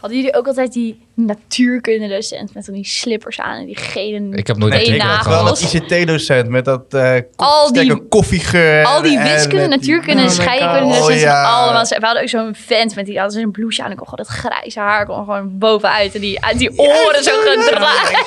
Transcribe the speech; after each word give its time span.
Hadden 0.00 0.18
jullie 0.18 0.34
ook 0.36 0.46
altijd 0.46 0.72
die 0.72 1.06
natuurkundedocent 1.14 2.54
met 2.54 2.64
dan 2.66 2.74
die 2.74 2.84
slippers 2.86 3.40
aan 3.40 3.58
en 3.58 3.66
die 3.66 3.76
gele 3.76 4.28
Ik 4.36 4.46
heb 4.46 4.56
nooit 4.56 4.72
Nee, 4.72 4.86
nee, 4.86 4.94
ik 4.96 5.02
had 5.02 5.26
Wel 5.26 5.44
dat 5.44 5.60
ICT-docent 5.60 6.48
met 6.48 6.64
dat 6.64 6.94
eh 6.94 7.14
Al 7.36 7.72
die- 7.72 8.08
koffiegeur. 8.08 8.84
Al 8.84 9.02
die 9.02 9.18
en 9.18 9.22
wiskunde, 9.32 9.68
die- 9.68 9.76
natuurkunde 9.78 10.22
en 10.22 10.28
Oh 10.28 10.34
scheikunde 10.34 10.78
docenten 10.80 11.14
Oh, 11.14 11.20
ja. 11.20 11.42
allemaal. 11.42 11.84
We 11.84 11.96
hadden 12.06 12.22
ook 12.22 12.28
zo'n 12.28 12.54
vent 12.54 12.94
met 12.94 13.06
die 13.06 13.18
hadden 13.18 13.40
zo'n 13.40 13.50
blouseje 13.50 13.84
aan. 13.86 13.90
Ik 13.90 13.96
kon 13.96 14.08
gewoon 14.08 14.24
dat 14.26 14.34
grijze 14.52 14.80
haar 14.80 15.06
kon 15.06 15.16
gewoon 15.16 15.58
bovenuit 15.58 16.14
en 16.14 16.20
die, 16.20 16.44
uit 16.44 16.58
die 16.58 16.78
oren 16.78 17.22
zo 17.24 17.32
gedraaid. 17.44 18.10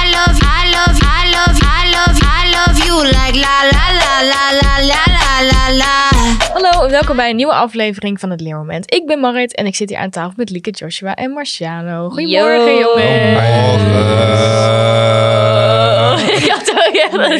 I 0.00 0.10
love, 0.10 0.40
I 0.40 0.70
love, 0.70 1.00
I 1.00 1.30
love, 1.30 1.60
I 1.60 1.90
love, 1.90 2.20
I 2.20 2.20
love 2.20 2.41
you 2.56 3.02
like 3.04 3.34
la 3.34 3.64
la 3.72 3.86
la 4.00 4.22
la 4.22 4.50
la 4.60 4.78
la 4.90 5.02
la 5.08 5.40
la 5.50 5.70
la. 5.76 6.08
Hallo 6.52 6.84
en 6.84 6.90
welkom 6.90 7.16
bij 7.16 7.30
een 7.30 7.36
nieuwe 7.36 7.52
aflevering 7.52 8.20
van 8.20 8.30
het 8.30 8.40
Leermoment. 8.40 8.94
Ik 8.94 9.06
ben 9.06 9.18
Marit 9.20 9.54
en 9.54 9.66
ik 9.66 9.74
zit 9.74 9.88
hier 9.88 9.98
aan 9.98 10.10
tafel 10.10 10.32
met 10.36 10.50
Lieke, 10.50 10.70
Joshua 10.70 11.14
en 11.14 11.30
Marciano. 11.30 12.08
Goedemorgen 12.08 12.74
Yo. 12.74 12.80
jongens. 12.80 13.38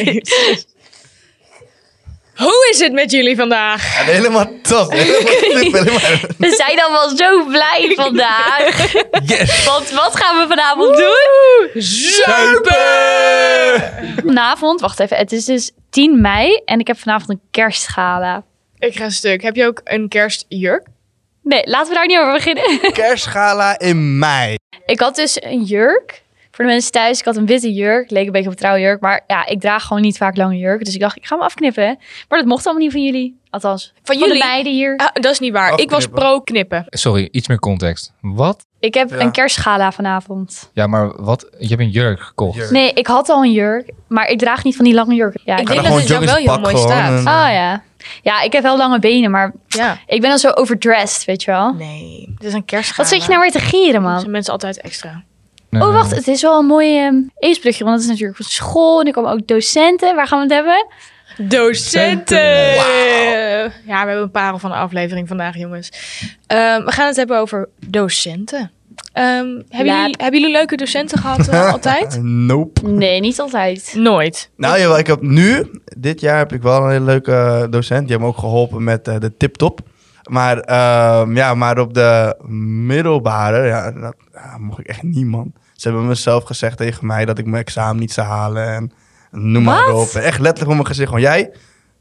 is- 0.03 0.65
Hoe 2.33 2.67
is 2.71 2.79
het 2.79 2.91
met 2.93 3.11
jullie 3.11 3.35
vandaag? 3.35 3.93
Ja, 4.05 4.11
helemaal 4.11 4.47
top. 4.61 4.91
Helemaal 4.91 5.99
We 6.37 6.53
zijn 6.55 6.81
allemaal 6.81 7.09
zo 7.09 7.43
blij 7.45 7.91
vandaag. 7.95 8.91
Yes. 9.25 9.63
Want 9.63 9.89
wat 9.91 10.15
gaan 10.15 10.37
we 10.39 10.45
vanavond 10.47 10.97
doen? 10.97 11.81
Zuipen! 11.81 12.92
Vanavond, 14.15 14.81
wacht 14.81 14.99
even, 14.99 15.17
het 15.17 15.31
is 15.31 15.45
dus 15.45 15.71
10 15.89 16.21
mei 16.21 16.61
en 16.65 16.79
ik 16.79 16.87
heb 16.87 16.97
vanavond 16.97 17.29
een 17.29 17.41
kerstgala. 17.51 18.43
Ik 18.77 18.95
ga 18.95 19.03
een 19.03 19.11
stuk. 19.11 19.41
Heb 19.41 19.55
je 19.55 19.65
ook 19.65 19.81
een 19.83 20.07
kerstjurk? 20.07 20.87
Nee, 21.43 21.61
laten 21.65 21.87
we 21.89 21.95
daar 21.95 22.05
niet 22.07 22.17
over 22.17 22.33
beginnen. 22.33 22.79
Kerstgala 22.93 23.79
in 23.79 24.17
mei. 24.19 24.55
Ik 24.85 24.99
had 24.99 25.15
dus 25.15 25.41
een 25.43 25.63
jurk. 25.63 26.21
Voor 26.51 26.65
de 26.65 26.71
mensen 26.71 26.91
thuis, 26.91 27.19
ik 27.19 27.25
had 27.25 27.35
een 27.35 27.45
witte 27.45 27.73
jurk. 27.73 28.09
Leek 28.11 28.25
een 28.25 28.31
beetje 28.31 28.47
op 28.47 28.53
een 28.53 28.59
trouwjurk. 28.59 29.01
Maar 29.01 29.23
ja, 29.27 29.45
ik 29.45 29.59
draag 29.59 29.83
gewoon 29.83 30.01
niet 30.01 30.17
vaak 30.17 30.37
lange 30.37 30.57
jurken. 30.57 30.85
Dus 30.85 30.93
ik 30.93 30.99
dacht, 30.99 31.17
ik 31.17 31.25
ga 31.25 31.35
hem 31.35 31.43
afknippen. 31.43 31.97
Maar 32.29 32.39
dat 32.39 32.47
mocht 32.47 32.65
allemaal 32.65 32.83
niet 32.83 32.91
van 32.91 33.03
jullie. 33.03 33.39
Althans, 33.49 33.93
van, 34.03 34.17
jullie? 34.17 34.33
de 34.33 34.45
meiden 34.45 34.71
hier. 34.73 34.97
Ah, 34.97 35.07
dat 35.13 35.31
is 35.31 35.39
niet 35.39 35.53
waar. 35.53 35.71
Ik 35.79 35.89
was 35.89 35.99
Afknippen. 36.05 36.23
pro 36.23 36.41
knippen. 36.41 36.85
Sorry, 36.89 37.27
iets 37.31 37.47
meer 37.47 37.59
context. 37.59 38.13
Wat? 38.21 38.65
Ik 38.83 38.93
heb 38.93 39.09
Ja. 39.09 39.19
een 39.19 39.31
kerstgala 39.31 39.91
vanavond. 39.91 40.69
Ja, 40.73 40.87
maar 40.87 41.21
wat? 41.23 41.47
Je 41.59 41.67
hebt 41.67 41.79
een 41.81 41.89
jurk 41.89 42.19
gekocht. 42.21 42.57
Jurk. 42.57 42.69
Nee, 42.71 42.93
ik 42.93 43.07
had 43.07 43.29
al 43.29 43.43
een 43.43 43.51
jurk. 43.51 43.91
Maar 44.07 44.27
ik 44.27 44.39
draag 44.39 44.63
niet 44.63 44.75
van 44.75 44.85
die 44.85 44.93
lange 44.93 45.15
jurken. 45.15 45.41
Ja, 45.45 45.53
Ik 45.53 45.59
ik 45.61 45.67
denk 45.67 45.83
dat 45.83 45.93
het 45.99 46.07
jou 46.07 46.25
wel 46.25 46.35
heel 46.35 46.59
mooi 46.59 46.75
gewoon 46.75 46.91
staat. 46.91 47.19
Oh 47.19 47.53
ja. 47.53 47.83
Ja, 48.21 48.41
ik 48.41 48.51
heb 48.53 48.63
wel 48.63 48.77
lange 48.77 48.99
benen, 48.99 49.31
maar 49.31 49.53
Ja. 49.67 49.97
ik 50.05 50.21
ben 50.21 50.29
dan 50.29 50.39
zo 50.39 50.49
overdressed, 50.49 51.25
weet 51.25 51.43
je 51.43 51.51
wel. 51.51 51.73
Nee, 51.73 52.33
dit 52.37 52.47
is 52.47 52.53
een 52.53 52.65
kerstgala. 52.65 52.97
Wat 53.09 53.17
zit 53.17 53.23
je 53.23 53.29
nou 53.29 53.41
weer 53.41 53.51
te 53.51 53.59
gieren, 53.59 53.93
Dat 54.01 54.11
man? 54.11 54.19
zijn 54.19 54.31
mensen 54.31 54.53
altijd 54.53 54.81
extra. 54.81 55.23
Nee, 55.69 55.81
Oh, 55.81 55.93
wacht. 55.93 56.11
Het 56.15 56.27
is 56.27 56.41
wel 56.41 56.59
een 56.59 56.65
mooi 56.65 57.11
eetbrugje. 57.39 57.83
Want 57.83 57.95
het 57.95 58.03
is 58.05 58.09
natuurlijk 58.11 58.37
van 58.37 58.45
school. 58.45 58.99
En 58.99 59.07
er 59.07 59.13
komen 59.13 59.31
ook 59.31 59.47
docenten. 59.47 60.15
Waar 60.15 60.27
gaan 60.27 60.37
we 60.37 60.43
het 60.43 60.53
hebben? 60.53 60.85
Docenten! 61.37 62.73
Ja, 63.85 64.01
we 64.01 64.07
hebben 64.07 64.21
een 64.21 64.31
parel 64.31 64.59
van 64.59 64.69
de 64.69 64.75
aflevering 64.75 65.27
vandaag, 65.27 65.57
jongens. 65.57 65.91
Ehm, 66.47 66.83
we 66.85 66.91
gaan 66.91 67.07
het 67.07 67.15
hebben 67.15 67.39
over 67.39 67.69
docenten. 67.87 68.71
Ehm, 69.13 69.61
hebben, 69.69 69.95
jullie, 69.95 70.15
hebben 70.17 70.39
jullie 70.39 70.55
leuke 70.55 70.75
docenten 70.77 71.17
gehad 71.17 71.47
eh, 71.47 71.71
altijd? 71.73 72.23
Nope. 72.23 72.87
Nee, 72.87 73.19
niet 73.19 73.39
altijd. 73.39 73.93
Nooit. 73.97 74.49
Nou 74.57 74.79
jawel, 74.79 74.97
ik 74.97 75.07
heb 75.07 75.21
nu, 75.21 75.81
dit 75.97 76.21
jaar 76.21 76.37
heb 76.37 76.53
ik 76.53 76.61
wel 76.61 76.83
een 76.83 76.91
hele 76.91 77.05
leuke 77.05 77.67
docent. 77.69 77.99
Die 77.99 78.09
heeft 78.09 78.19
me 78.19 78.27
ook 78.27 78.37
geholpen 78.37 78.83
met 78.83 79.07
eh, 79.07 79.19
de 79.19 79.37
tip-top. 79.37 79.79
Maar, 80.29 80.59
ehm, 80.59 81.35
ja, 81.35 81.53
maar 81.53 81.79
op 81.79 81.93
de 81.93 82.35
middelbare, 82.85 83.67
ja, 83.67 83.91
dat 83.91 84.15
ja, 84.33 84.57
mocht 84.57 84.79
ik 84.79 84.87
echt 84.87 85.03
niet, 85.03 85.25
man. 85.25 85.53
Ze 85.73 85.87
hebben 85.87 86.07
mezelf 86.07 86.43
gezegd 86.43 86.77
tegen 86.77 87.07
mij 87.07 87.25
dat 87.25 87.37
ik 87.37 87.45
mijn 87.45 87.63
examen 87.63 87.99
niet 87.99 88.11
zou 88.11 88.27
halen. 88.27 88.67
En 88.67 88.91
noem 89.33 89.63
maar 89.63 89.91
Wat? 89.91 90.15
op. 90.15 90.21
Echt 90.21 90.39
letterlijk 90.39 90.69
op 90.69 90.75
mijn 90.75 90.87
gezicht 90.87 91.11
van, 91.11 91.21
jij, 91.21 91.51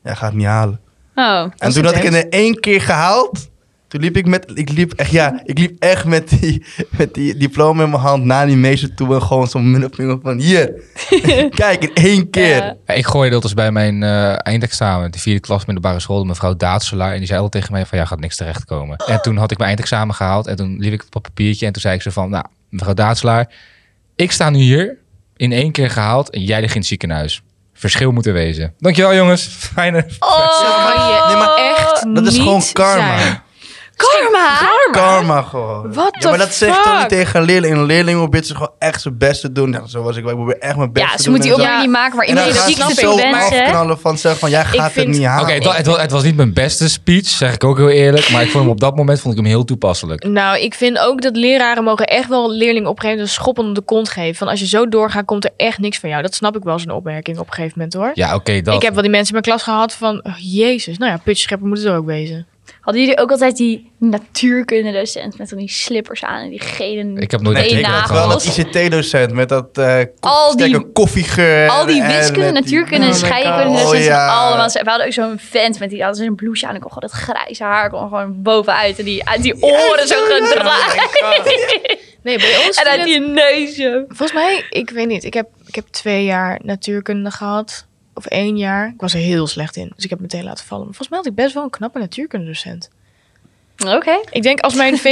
jij 0.02 0.14
gaat 0.14 0.28
het 0.28 0.38
niet 0.38 0.46
halen. 0.46 0.80
Oh. 1.14 1.44
En 1.58 1.72
toen 1.72 1.84
had 1.84 1.96
ik 1.96 2.02
het 2.02 2.14
in 2.14 2.30
één 2.30 2.60
keer 2.60 2.80
gehaald. 2.80 3.50
Toen 3.88 4.00
liep 4.00 4.16
ik 4.16 4.26
met, 4.26 4.50
ik 4.54 4.70
liep 4.70 4.92
echt, 4.92 5.10
ja, 5.10 5.40
ik 5.44 5.58
liep 5.58 5.82
echt 5.82 6.04
met 6.04 6.28
die, 6.28 6.64
met 6.98 7.14
die 7.14 7.36
diploma 7.36 7.82
in 7.82 7.90
mijn 7.90 8.02
hand 8.02 8.24
naar 8.24 8.46
die 8.46 8.56
meester 8.56 8.94
toe 8.94 9.14
en 9.14 9.22
gewoon 9.22 9.46
zo'n 9.46 9.70
middelvinger 9.70 10.18
van 10.22 10.38
hier. 10.38 10.82
Kijk, 11.50 11.82
in 11.82 11.94
één 11.94 12.30
keer. 12.30 12.76
Ja. 12.86 12.94
Ik 12.94 13.06
gooide 13.06 13.32
dat 13.32 13.42
dus 13.42 13.54
bij 13.54 13.72
mijn 13.72 14.02
eh, 14.02 14.34
eindexamen, 14.46 15.10
de 15.10 15.18
vierde 15.18 15.40
klas 15.40 15.64
middelbare 15.64 16.00
school, 16.00 16.18
de 16.18 16.26
mevrouw 16.26 16.56
Daatselaar. 16.56 17.12
En 17.12 17.18
die 17.18 17.26
zei 17.26 17.40
al 17.40 17.48
tegen 17.48 17.72
mij 17.72 17.86
van, 17.86 17.98
ja, 17.98 18.04
gaat 18.04 18.20
niks 18.20 18.36
terechtkomen. 18.36 18.96
En 18.96 19.22
toen 19.22 19.36
had 19.36 19.50
ik 19.50 19.56
mijn 19.56 19.68
eindexamen 19.68 20.14
gehaald 20.14 20.46
en 20.46 20.56
toen 20.56 20.76
liep 20.78 20.92
ik 20.92 21.02
op 21.02 21.14
een 21.14 21.20
papiertje. 21.20 21.66
En 21.66 21.72
toen 21.72 21.82
zei 21.82 21.94
ik 21.94 22.02
ze 22.02 22.10
van, 22.10 22.30
nou, 22.30 22.44
mevrouw 22.68 22.94
Daatselaar, 22.94 23.52
ik 24.16 24.32
sta 24.32 24.50
nu 24.50 24.58
hier, 24.58 24.98
in 25.42 25.52
één 25.52 25.72
keer 25.72 25.90
gehaald 25.90 26.30
en 26.30 26.42
jij 26.42 26.60
ligt 26.60 26.74
in 26.74 26.80
het 26.80 26.88
ziekenhuis. 26.88 27.42
Verschil 27.74 28.12
moet 28.12 28.26
er 28.26 28.32
wezen. 28.32 28.74
Dankjewel 28.78 29.14
jongens. 29.14 29.46
Fijne... 29.46 30.06
Oh, 30.18 31.26
nee, 31.26 31.36
maar 31.36 31.56
echt 31.56 32.14
Dat 32.14 32.26
is 32.26 32.32
niet 32.32 32.42
gewoon 32.42 32.62
karma. 32.72 33.18
zijn. 33.18 33.42
Karma. 33.96 34.58
Karma 34.90 35.42
gewoon. 35.42 35.92
What 35.92 36.16
ja, 36.22 36.28
maar 36.28 36.38
dat 36.38 36.54
zegt 36.54 36.74
toch 36.74 36.84
fuck? 36.92 36.98
niet 36.98 37.08
tegen 37.08 37.40
een 37.40 37.46
leerling. 37.46 37.74
Een 37.76 37.84
leerling 37.84 38.18
probeert 38.18 38.46
ze 38.46 38.52
gewoon 38.54 38.72
echt 38.78 39.00
zijn 39.02 39.18
best 39.18 39.40
te 39.40 39.52
doen. 39.52 39.72
Ja, 39.72 39.86
zo 39.86 40.02
was 40.02 40.16
ik. 40.16 40.24
Ik 40.26 40.30
probeer 40.34 40.58
echt 40.58 40.76
mijn 40.76 40.92
best 40.92 41.06
Ja, 41.06 41.12
te 41.12 41.18
ze 41.18 41.24
doen. 41.24 41.32
moet 41.34 41.42
die 41.42 41.50
en 41.52 41.56
zo. 41.56 41.62
opmerking 41.62 41.90
niet 41.92 42.00
maken 42.00 42.16
waar 42.16 42.26
En 42.26 42.34
dan 42.34 42.44
iedereen 42.46 42.62
gaan 42.62 42.70
ziek 42.70 42.82
ze 42.82 42.94
te 42.94 43.00
zo 43.00 43.16
veel 43.16 43.34
afknallen 43.60 43.98
van 43.98 44.18
zeggen 44.18 44.40
van, 44.40 44.50
jij 44.50 44.64
gaat 44.64 44.92
vind- 44.92 45.06
het 45.06 45.16
niet 45.16 45.26
halen. 45.26 45.42
Oké, 45.44 45.52
het, 45.52 45.76
het, 45.76 45.86
wa- 45.86 46.00
het 46.00 46.10
was 46.10 46.22
niet 46.22 46.36
mijn 46.36 46.52
beste 46.52 46.88
speech, 46.88 47.26
zeg 47.26 47.54
ik 47.54 47.64
ook 47.64 47.76
heel 47.76 47.88
eerlijk. 47.88 48.30
Maar 48.30 48.42
ik 48.42 48.50
vond 48.50 48.62
hem 48.64 48.72
op 48.72 48.80
dat 48.80 48.96
moment 48.96 49.20
vond 49.20 49.34
ik 49.34 49.40
hem 49.40 49.48
heel 49.48 49.64
toepasselijk. 49.64 50.24
Nou, 50.26 50.58
ik 50.58 50.74
vind 50.74 50.98
ook 50.98 51.22
dat 51.22 51.36
leraren 51.36 51.84
mogen 51.84 52.06
echt 52.06 52.28
wel 52.28 52.50
leerlingen 52.52 52.88
op 52.88 52.96
een 52.96 53.02
gegeven 53.02 53.08
moment 53.10 53.28
een 53.28 53.34
schop 53.42 53.58
onder 53.58 53.74
de 53.74 53.80
kont 53.80 54.08
geven. 54.08 54.34
Van 54.34 54.48
als 54.48 54.60
je 54.60 54.66
zo 54.66 54.88
doorgaat, 54.88 55.24
komt 55.24 55.44
er 55.44 55.50
echt 55.56 55.78
niks 55.78 55.98
van 55.98 56.08
jou. 56.08 56.22
Dat 56.22 56.34
snap 56.34 56.56
ik 56.56 56.62
wel, 56.62 56.78
zo'n 56.78 56.90
opmerking 56.90 57.38
op 57.38 57.46
een 57.46 57.52
gegeven 57.52 57.72
moment 57.76 57.94
hoor. 57.94 58.10
Ja, 58.14 58.34
oké, 58.34 58.60
dat. 58.60 58.74
Ik 58.74 58.82
heb 58.82 58.92
wel 58.92 59.02
die 59.02 59.10
mensen 59.10 59.34
in 59.34 59.40
mijn 59.42 59.56
klas 59.56 59.62
gehad 59.74 59.92
van, 59.94 60.20
oh, 60.24 60.32
jezus, 60.38 60.98
nou 60.98 61.10
ja, 61.12 61.18
putjeschepper 61.24 61.68
moet 61.68 61.78
het 61.82 61.88
ook 61.92 62.06
wezen. 62.06 62.46
Hadden 62.82 63.02
jullie 63.02 63.18
ook 63.18 63.30
altijd 63.30 63.56
die 63.56 63.90
natuurkundedocent 63.98 65.38
met 65.38 65.48
dan 65.48 65.58
die 65.58 65.70
slippers 65.70 66.24
aan 66.24 66.42
en 66.42 66.50
die 66.50 66.60
gele 66.60 67.20
Ik 67.20 67.30
heb 67.30 67.40
nooit 67.40 67.56
Nee, 67.56 67.74
een 67.74 67.80
nagels. 67.80 68.18
Wel 68.18 68.28
dat. 68.28 68.44
ICT-docent 68.44 69.32
met 69.32 69.48
dat 69.48 69.78
eh 69.78 70.00
Al 70.20 70.56
die- 70.56 70.92
koffiegeur. 70.92 71.68
Al 71.68 71.86
die 71.86 72.02
en 72.02 72.16
wiskunde, 72.16 72.50
natuurkunde 72.52 73.06
en 73.06 73.12
Oh 73.12 73.20
my 73.20 73.26
scheikunde 73.26 73.62
God. 73.64 73.72
docenten 73.76 73.98
Oh, 74.00 74.04
ja. 74.04 74.26
allemaal. 74.28 74.68
We 74.68 74.80
hadden 74.84 75.06
ook 75.06 75.12
zo'n 75.12 75.38
vent 75.38 75.78
met 75.78 75.90
die 75.90 76.02
hadden 76.02 76.24
zo'n 76.24 76.34
blouseje 76.34 76.68
aan. 76.68 76.74
Ik 76.74 76.80
kon 76.80 76.92
gewoon 76.92 77.08
dat 77.10 77.20
grijze 77.36 77.64
haar 77.64 77.90
kon 77.90 78.00
gewoon 78.08 78.42
bovenuit 78.42 78.98
en 78.98 79.04
die, 79.04 79.28
uit 79.28 79.42
die 79.42 79.62
oren 79.62 80.06
zo 80.06 80.16
gedraaid. 80.28 81.10
Nee, 82.22 82.38
bij 82.38 82.64
ons 82.66 82.76
en 82.76 82.86
uit 82.90 83.04
die 83.04 83.20
het- 83.22 83.32
neus 83.32 83.74
zo. 83.74 84.04
Volgens 84.08 84.32
mij, 84.32 84.64
ik 84.70 84.90
weet 84.90 85.06
niet, 85.06 85.24
ik 85.24 85.34
heb, 85.34 85.48
ik 85.66 85.74
heb 85.74 85.86
twee 85.90 86.24
jaar 86.24 86.60
natuurkunde 86.62 87.30
gehad. 87.30 87.86
Of 88.14 88.26
één 88.26 88.56
jaar. 88.56 88.88
Ik 88.94 89.00
was 89.00 89.14
er 89.14 89.20
heel 89.20 89.46
slecht 89.46 89.76
in, 89.76 89.92
dus 89.94 90.04
ik 90.04 90.10
heb 90.10 90.18
het 90.18 90.32
meteen 90.32 90.44
laten 90.46 90.64
vallen. 90.66 90.84
Maar 90.84 90.94
volgens 90.94 91.08
mij 91.08 91.18
had 91.18 91.26
ik 91.28 91.34
best 91.34 91.54
wel 91.54 91.62
een 91.62 91.70
knappe 91.70 91.98
natuurkundedocent. 91.98 92.90
Oké. 93.86 94.20
Ik 94.30 94.42
denk 94.42 94.60
als 94.60 94.74
mijn... 94.74 94.94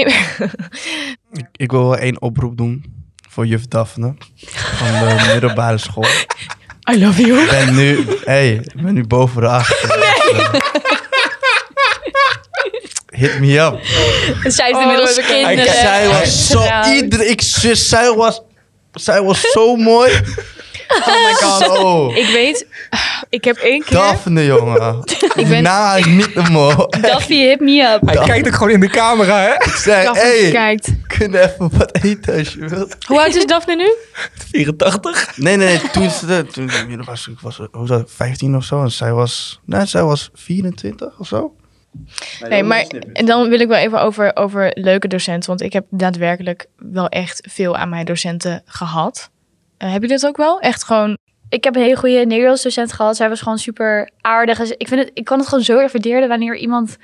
Ik, 1.33 1.47
ik 1.57 1.71
wil 1.71 1.81
wel 1.89 1.97
één 1.97 2.21
oproep 2.23 2.57
doen 2.57 2.85
voor 3.31 3.47
juf 3.47 3.69
Daphne 3.69 4.15
van 4.77 4.87
de 5.09 5.25
middelbare 5.33 5.79
school. 5.79 6.07
I 6.93 6.99
love 7.05 7.23
you. 7.27 7.43
Ik 7.43 7.51
ben 7.51 7.75
nu, 7.75 8.07
hey, 8.25 8.53
ik 8.55 8.83
ben 8.83 8.95
nu 8.95 9.07
boven 9.07 9.41
de 9.41 9.49
acht. 9.49 9.87
Hit 13.11 13.39
me 13.41 13.59
up. 13.59 13.81
Zij 14.53 14.73
Oh, 14.75 14.81
inmiddels 14.81 15.17
is- 15.17 15.27
kinderen. 15.27 15.73
Zij 15.75 16.09
was 16.09 16.47
zo, 16.49 16.61
getrouwd. 16.61 16.87
ieder, 16.87 17.27
ik, 17.27 17.41
zus, 17.43 17.89
zij 17.89 18.13
was, 18.13 18.41
zij 18.93 19.23
was 19.23 19.41
zo 19.41 19.77
mooi. 19.77 20.13
Oh 20.91 21.07
my 21.07 21.33
god. 21.43 21.63
Zo. 21.65 22.09
Ik 22.15 22.27
weet, 22.33 22.67
ik 23.29 23.45
heb 23.45 23.57
één 23.57 23.85
keer... 23.85 23.97
Daphne, 23.97 24.45
jongen. 24.45 25.03
Ik 25.37 25.49
ben- 25.49 25.63
Nou, 25.63 25.99
ik 25.99 26.07
niet 26.07 26.35
meer. 26.35 26.87
Daffy, 27.01 27.35
hit 27.35 27.61
me 27.61 27.83
up. 27.83 28.09
Hij 28.09 28.25
kijkt 28.27 28.47
ook 28.47 28.55
gewoon 28.55 28.71
in 28.71 28.81
de 28.81 28.89
camera, 28.89 29.41
hè? 29.41 29.53
Ik 29.55 29.63
zei, 29.77 30.05
Daphne 30.05 30.23
hey, 30.23 30.51
kijkt. 30.51 30.93
kun 31.07 31.31
je 31.33 31.41
even 31.41 31.71
wat 31.79 32.03
eten 32.03 32.39
als 32.39 32.53
je 32.53 32.69
wilt? 32.69 32.97
Hoe 33.07 33.21
oud 33.21 33.35
is 33.35 33.47
Daphne 33.47 33.75
nu? 33.77 33.95
84. 34.51 35.33
Nee, 35.37 35.57
nee, 35.57 35.67
nee. 35.67 35.91
Toen, 35.91 36.11
ze, 36.11 36.47
toen 36.53 36.71
was 37.05 37.29
ik 37.29 37.41
was, 37.41 37.57
hoe 37.57 37.69
was 37.71 37.89
dat, 37.89 38.11
15 38.15 38.57
of 38.57 38.65
zo. 38.65 38.83
En 38.83 38.91
zij 38.91 39.13
was, 39.13 39.61
nee, 39.65 39.87
zij 39.87 40.03
was 40.03 40.31
24 40.35 41.19
of 41.19 41.27
zo. 41.27 41.55
Nee, 42.49 42.63
maar 42.63 42.85
en 43.13 43.27
dan 43.27 43.49
wil 43.49 43.61
ik 43.61 43.69
wel 43.69 43.79
even 43.79 44.01
over, 44.03 44.37
over 44.37 44.71
leuke 44.75 45.09
docenten. 45.09 45.49
Want 45.49 45.63
ik 45.63 45.73
heb 45.73 45.85
daadwerkelijk 45.91 46.67
wel 46.77 47.09
echt 47.09 47.47
veel 47.51 47.77
aan 47.77 47.89
mijn 47.89 48.05
docenten 48.05 48.63
gehad. 48.67 49.31
Eh, 49.81 49.93
heb 49.93 50.03
je 50.03 50.09
dit 50.09 50.27
ook 50.27 50.37
wel? 50.37 50.61
Echt 50.61 50.85
gewoon... 50.85 51.19
Ik 51.49 51.65
heb 51.65 51.77
een 51.77 51.83
hele 51.83 51.97
goede 51.97 52.25
Nederlands 52.27 52.63
docent 52.63 52.93
gehad. 52.93 53.17
Zij 53.17 53.29
was 53.29 53.41
gewoon 53.41 53.59
super 53.59 54.11
aardig. 54.21 54.59
Dus 54.59 54.71
Ik, 54.71 54.89
vind 54.89 55.01
het, 55.01 55.11
ik 55.15 55.25
kan 55.25 55.39
het 55.39 55.49
gewoon 55.49 55.65
zo 55.65 55.79
erg 55.79 55.93
waarderen 55.93 56.29
wanneer 56.29 56.57
iemand 56.57 56.97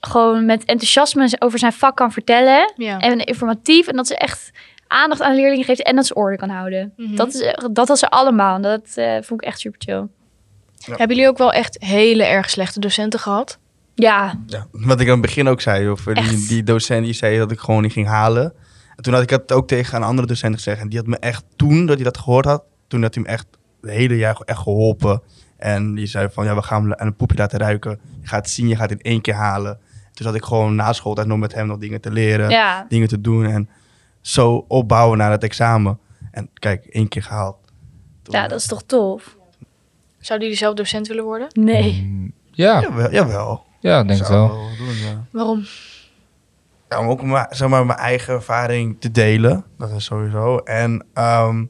gewoon 0.00 0.44
met 0.44 0.64
enthousiasme 0.64 1.36
over 1.38 1.58
zijn 1.58 1.72
vak 1.72 1.96
kan 1.96 2.12
vertellen. 2.12 2.72
Ja. 2.76 2.98
En 2.98 3.18
informatief. 3.18 3.86
En 3.86 3.96
dat 3.96 4.06
ze 4.06 4.16
echt 4.16 4.50
aandacht 4.86 5.22
aan 5.22 5.34
leerlingen 5.34 5.64
geeft 5.64 5.82
en 5.82 5.96
dat 5.96 6.06
ze 6.06 6.14
orde 6.14 6.36
kan 6.36 6.48
houden. 6.48 6.92
Mhm. 6.96 7.16
Dat, 7.16 7.34
is, 7.34 7.54
dat 7.72 7.88
was 7.88 7.98
ze 7.98 8.10
allemaal. 8.10 8.54
En 8.54 8.62
Dat 8.62 8.92
eh, 8.94 9.12
vond 9.20 9.42
ik 9.42 9.48
echt 9.48 9.58
super 9.58 9.80
chill. 9.84 10.06
Hebben 10.84 11.16
jullie 11.16 11.30
ook 11.30 11.38
wel 11.38 11.52
echt 11.52 11.76
hele 11.78 12.24
erg 12.24 12.50
slechte 12.50 12.80
docenten 12.80 13.20
gehad? 13.20 13.58
Ja, 13.94 14.40
Ja, 14.46 14.66
wat 14.70 15.00
ik 15.00 15.06
aan 15.06 15.12
het 15.12 15.22
begin 15.22 15.48
ook 15.48 15.60
zei, 15.60 15.90
of 15.90 16.02
die, 16.04 16.46
die 16.46 16.62
docent 16.62 17.04
die 17.04 17.14
zei 17.14 17.38
dat 17.38 17.50
ik 17.50 17.58
gewoon 17.58 17.82
niet 17.82 17.92
ging 17.92 18.06
halen. 18.06 18.54
En 18.96 19.02
toen 19.02 19.12
had 19.12 19.22
ik 19.22 19.30
het 19.30 19.52
ook 19.52 19.68
tegen 19.68 19.96
een 19.96 20.02
andere 20.02 20.26
docent 20.28 20.54
gezegd. 20.54 20.80
En 20.80 20.88
die 20.88 20.98
had 20.98 21.06
me 21.08 21.16
echt, 21.18 21.44
toen 21.56 21.86
dat 21.86 21.94
hij 21.94 22.04
dat 22.04 22.18
gehoord 22.18 22.44
had, 22.44 22.62
toen 22.88 23.02
had 23.02 23.14
hij 23.14 23.22
me 23.22 23.28
echt 23.28 23.46
het 23.80 23.90
hele 23.90 24.16
jaar 24.16 24.40
echt 24.44 24.58
geholpen. 24.58 25.22
En 25.56 25.94
die 25.94 26.06
zei 26.06 26.28
van, 26.32 26.44
ja, 26.44 26.54
we 26.54 26.62
gaan 26.62 26.82
hem 26.82 26.94
aan 26.94 27.06
een 27.06 27.16
poepje 27.16 27.36
laten 27.36 27.58
ruiken. 27.58 28.00
Je 28.20 28.26
gaat 28.28 28.44
het 28.44 28.54
zien, 28.54 28.68
je 28.68 28.76
gaat 28.76 28.90
het 28.90 28.98
in 29.02 29.10
één 29.10 29.20
keer 29.20 29.34
halen. 29.34 29.78
Toen 30.12 30.26
zat 30.26 30.34
ik 30.34 30.44
gewoon 30.44 30.74
na 30.74 30.92
schooltijd 30.92 31.26
nog 31.26 31.38
met 31.38 31.54
hem 31.54 31.66
nog 31.66 31.78
dingen 31.78 32.00
te 32.00 32.10
leren, 32.10 32.50
ja. 32.50 32.86
dingen 32.88 33.08
te 33.08 33.20
doen. 33.20 33.44
En 33.46 33.68
zo 34.20 34.64
opbouwen 34.68 35.18
naar 35.18 35.30
het 35.30 35.42
examen. 35.44 35.98
En 36.30 36.48
kijk, 36.54 36.84
één 36.84 37.08
keer 37.08 37.22
gehaald. 37.22 37.56
Toen- 38.22 38.34
ja, 38.34 38.48
dat 38.48 38.58
is 38.60 38.66
toch 38.66 38.82
tof? 38.82 39.36
Zouden 40.18 40.46
jullie 40.48 40.62
zelf 40.62 40.74
docent 40.74 41.06
willen 41.08 41.24
worden? 41.24 41.48
Nee. 41.52 42.02
Mm, 42.02 42.32
Ja, 42.50 42.80
Jawel, 42.80 43.10
jawel. 43.12 43.64
ja, 43.80 44.00
ik 44.00 44.08
denk 44.08 44.24
Zou 44.24 44.48
wel. 44.48 44.68
doen, 44.78 44.96
ja. 44.96 45.24
Waarom? 45.30 45.64
Ja, 46.94 47.00
om 47.00 47.08
ook 47.08 47.22
maar, 47.22 47.46
zeg 47.50 47.68
maar, 47.68 47.86
mijn 47.86 47.98
eigen 47.98 48.34
ervaring 48.34 48.96
te 49.00 49.10
delen. 49.10 49.64
Dat 49.78 49.90
is 49.90 50.04
sowieso. 50.04 50.56
En 50.56 51.06
ehm, 51.14 51.64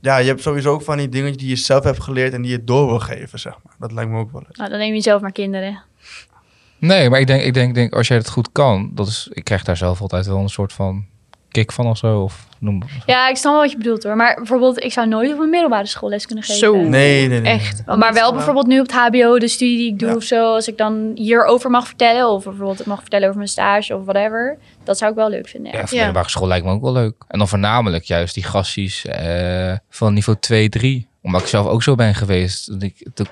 ja, 0.00 0.16
je 0.16 0.26
hebt 0.28 0.42
sowieso 0.42 0.72
ook 0.72 0.82
van 0.82 0.96
die 0.96 1.08
dingen 1.08 1.32
die 1.32 1.48
je 1.48 1.56
zelf 1.56 1.84
hebt 1.84 2.02
geleerd 2.02 2.32
en 2.32 2.42
die 2.42 2.50
je 2.50 2.64
door 2.64 2.86
wil 2.86 2.98
geven, 2.98 3.38
zeg 3.38 3.52
maar. 3.62 3.74
Dat 3.78 3.92
lijkt 3.92 4.10
me 4.10 4.18
ook 4.18 4.32
wel 4.32 4.42
leuk. 4.46 4.56
Nou, 4.56 4.70
dan 4.70 4.78
neem 4.78 4.94
je 4.94 5.00
zelf 5.00 5.20
maar 5.20 5.32
kinderen. 5.32 5.82
Nee, 6.78 7.10
maar 7.10 7.20
ik 7.20 7.26
denk, 7.26 7.42
ik 7.42 7.54
denk, 7.54 7.74
denk 7.74 7.94
als 7.94 8.08
jij 8.08 8.16
het 8.16 8.28
goed 8.28 8.52
kan, 8.52 8.90
dat 8.94 9.06
is, 9.06 9.28
ik 9.32 9.44
krijg 9.44 9.64
daar 9.64 9.76
zelf 9.76 10.00
altijd 10.00 10.26
wel 10.26 10.38
een 10.38 10.48
soort 10.48 10.72
van 10.72 11.06
kick 11.48 11.72
van 11.72 11.86
of 11.86 11.96
zo. 11.96 12.22
Of 12.22 12.47
noem, 12.60 12.82
Ja, 13.06 13.28
ik 13.28 13.36
snap 13.36 13.52
wel 13.52 13.62
wat 13.62 13.70
je 13.70 13.76
bedoelt 13.76 14.02
hoor. 14.02 14.16
Maar 14.16 14.34
bijvoorbeeld, 14.34 14.84
ik 14.84 14.92
zou 14.92 15.08
nooit 15.08 15.32
op 15.32 15.38
een 15.38 15.50
middelbare 15.50 15.86
school 15.86 16.08
les 16.08 16.26
kunnen 16.26 16.44
geven. 16.44 16.58
Zo. 16.60 16.76
Nee, 16.76 17.28
nee, 17.28 17.40
nee. 17.40 17.52
Echt. 17.52 17.82
Maar 17.86 18.12
wel 18.12 18.32
bijvoorbeeld 18.32 18.66
nu 18.66 18.80
op 18.80 18.86
het 18.86 18.94
HBO, 18.96 19.38
de 19.38 19.48
studie 19.48 19.76
die 19.76 19.92
ik 19.92 19.98
doe 19.98 20.08
Ja. 20.08 20.14
of 20.16 20.22
zo. 20.22 20.54
Als 20.54 20.68
ik 20.68 20.76
dan 20.78 21.10
hierover 21.14 21.70
mag 21.70 21.86
vertellen. 21.86 22.28
Of 22.30 22.44
bijvoorbeeld 22.44 22.80
ik 22.80 22.86
mag 22.86 23.00
vertellen 23.00 23.24
over 23.26 23.36
mijn 23.38 23.48
stage 23.50 23.96
of 23.96 24.04
whatever. 24.04 24.58
Dat 24.84 24.98
zou 24.98 25.10
ik 25.10 25.16
wel 25.16 25.28
leuk 25.30 25.48
vinden. 25.48 25.72
ja, 25.72 25.78
Ja. 25.78 25.86
middelbare 25.90 26.28
school 26.28 26.48
lijkt 26.48 26.64
me 26.66 26.72
ook 26.72 26.82
wel 26.82 26.92
leuk. 26.92 27.14
En 27.28 27.38
dan 27.38 27.48
voornamelijk 27.48 28.04
juist 28.04 28.34
die 28.34 28.44
gasties 28.44 29.04
eh, 29.06 29.72
van 29.90 30.14
niveau 30.14 30.38
2, 30.40 30.68
3. 30.68 31.06
Omdat 31.28 31.42
ik 31.42 31.48
zelf 31.48 31.66
ook 31.66 31.82
zo 31.82 31.94
ben 31.94 32.14
geweest. 32.14 32.70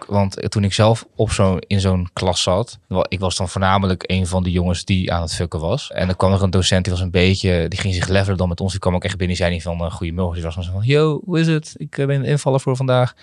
Want 0.06 0.50
toen 0.50 0.64
ik 0.64 0.72
zelf 0.72 1.06
op 1.14 1.32
zo, 1.32 1.56
in 1.66 1.80
zo'n 1.80 2.08
klas 2.12 2.42
zat, 2.42 2.78
ik 3.08 3.20
was 3.20 3.36
dan 3.36 3.48
voornamelijk 3.48 4.04
een 4.06 4.26
van 4.26 4.42
de 4.42 4.50
jongens 4.50 4.84
die 4.84 5.12
aan 5.12 5.22
het 5.22 5.34
fucken 5.34 5.60
was. 5.60 5.92
En 5.92 6.06
dan 6.06 6.16
kwam 6.16 6.32
er 6.32 6.42
een 6.42 6.50
docent 6.50 6.84
die 6.84 6.92
was 6.92 7.02
een 7.02 7.10
beetje, 7.10 7.68
die 7.68 7.78
ging 7.78 7.94
zich 7.94 8.08
levelen 8.08 8.36
dan 8.36 8.48
met 8.48 8.60
ons. 8.60 8.70
Die 8.70 8.80
kwam 8.80 8.94
ook 8.94 9.04
echt 9.04 9.16
binnen, 9.16 9.36
die 9.36 9.44
zei 9.44 9.54
niet 9.54 9.62
van 9.62 9.80
een 9.80 9.90
goedemorgen. 9.90 10.34
Die 10.34 10.44
was 10.44 10.54
zo 10.54 10.72
van, 10.72 10.82
yo, 10.84 11.20
hoe 11.24 11.40
is 11.40 11.46
het? 11.46 11.74
Ik 11.76 11.98
eh, 11.98 12.06
ben 12.06 12.24
invaller 12.24 12.60
voor 12.60 12.76
vandaag. 12.76 13.14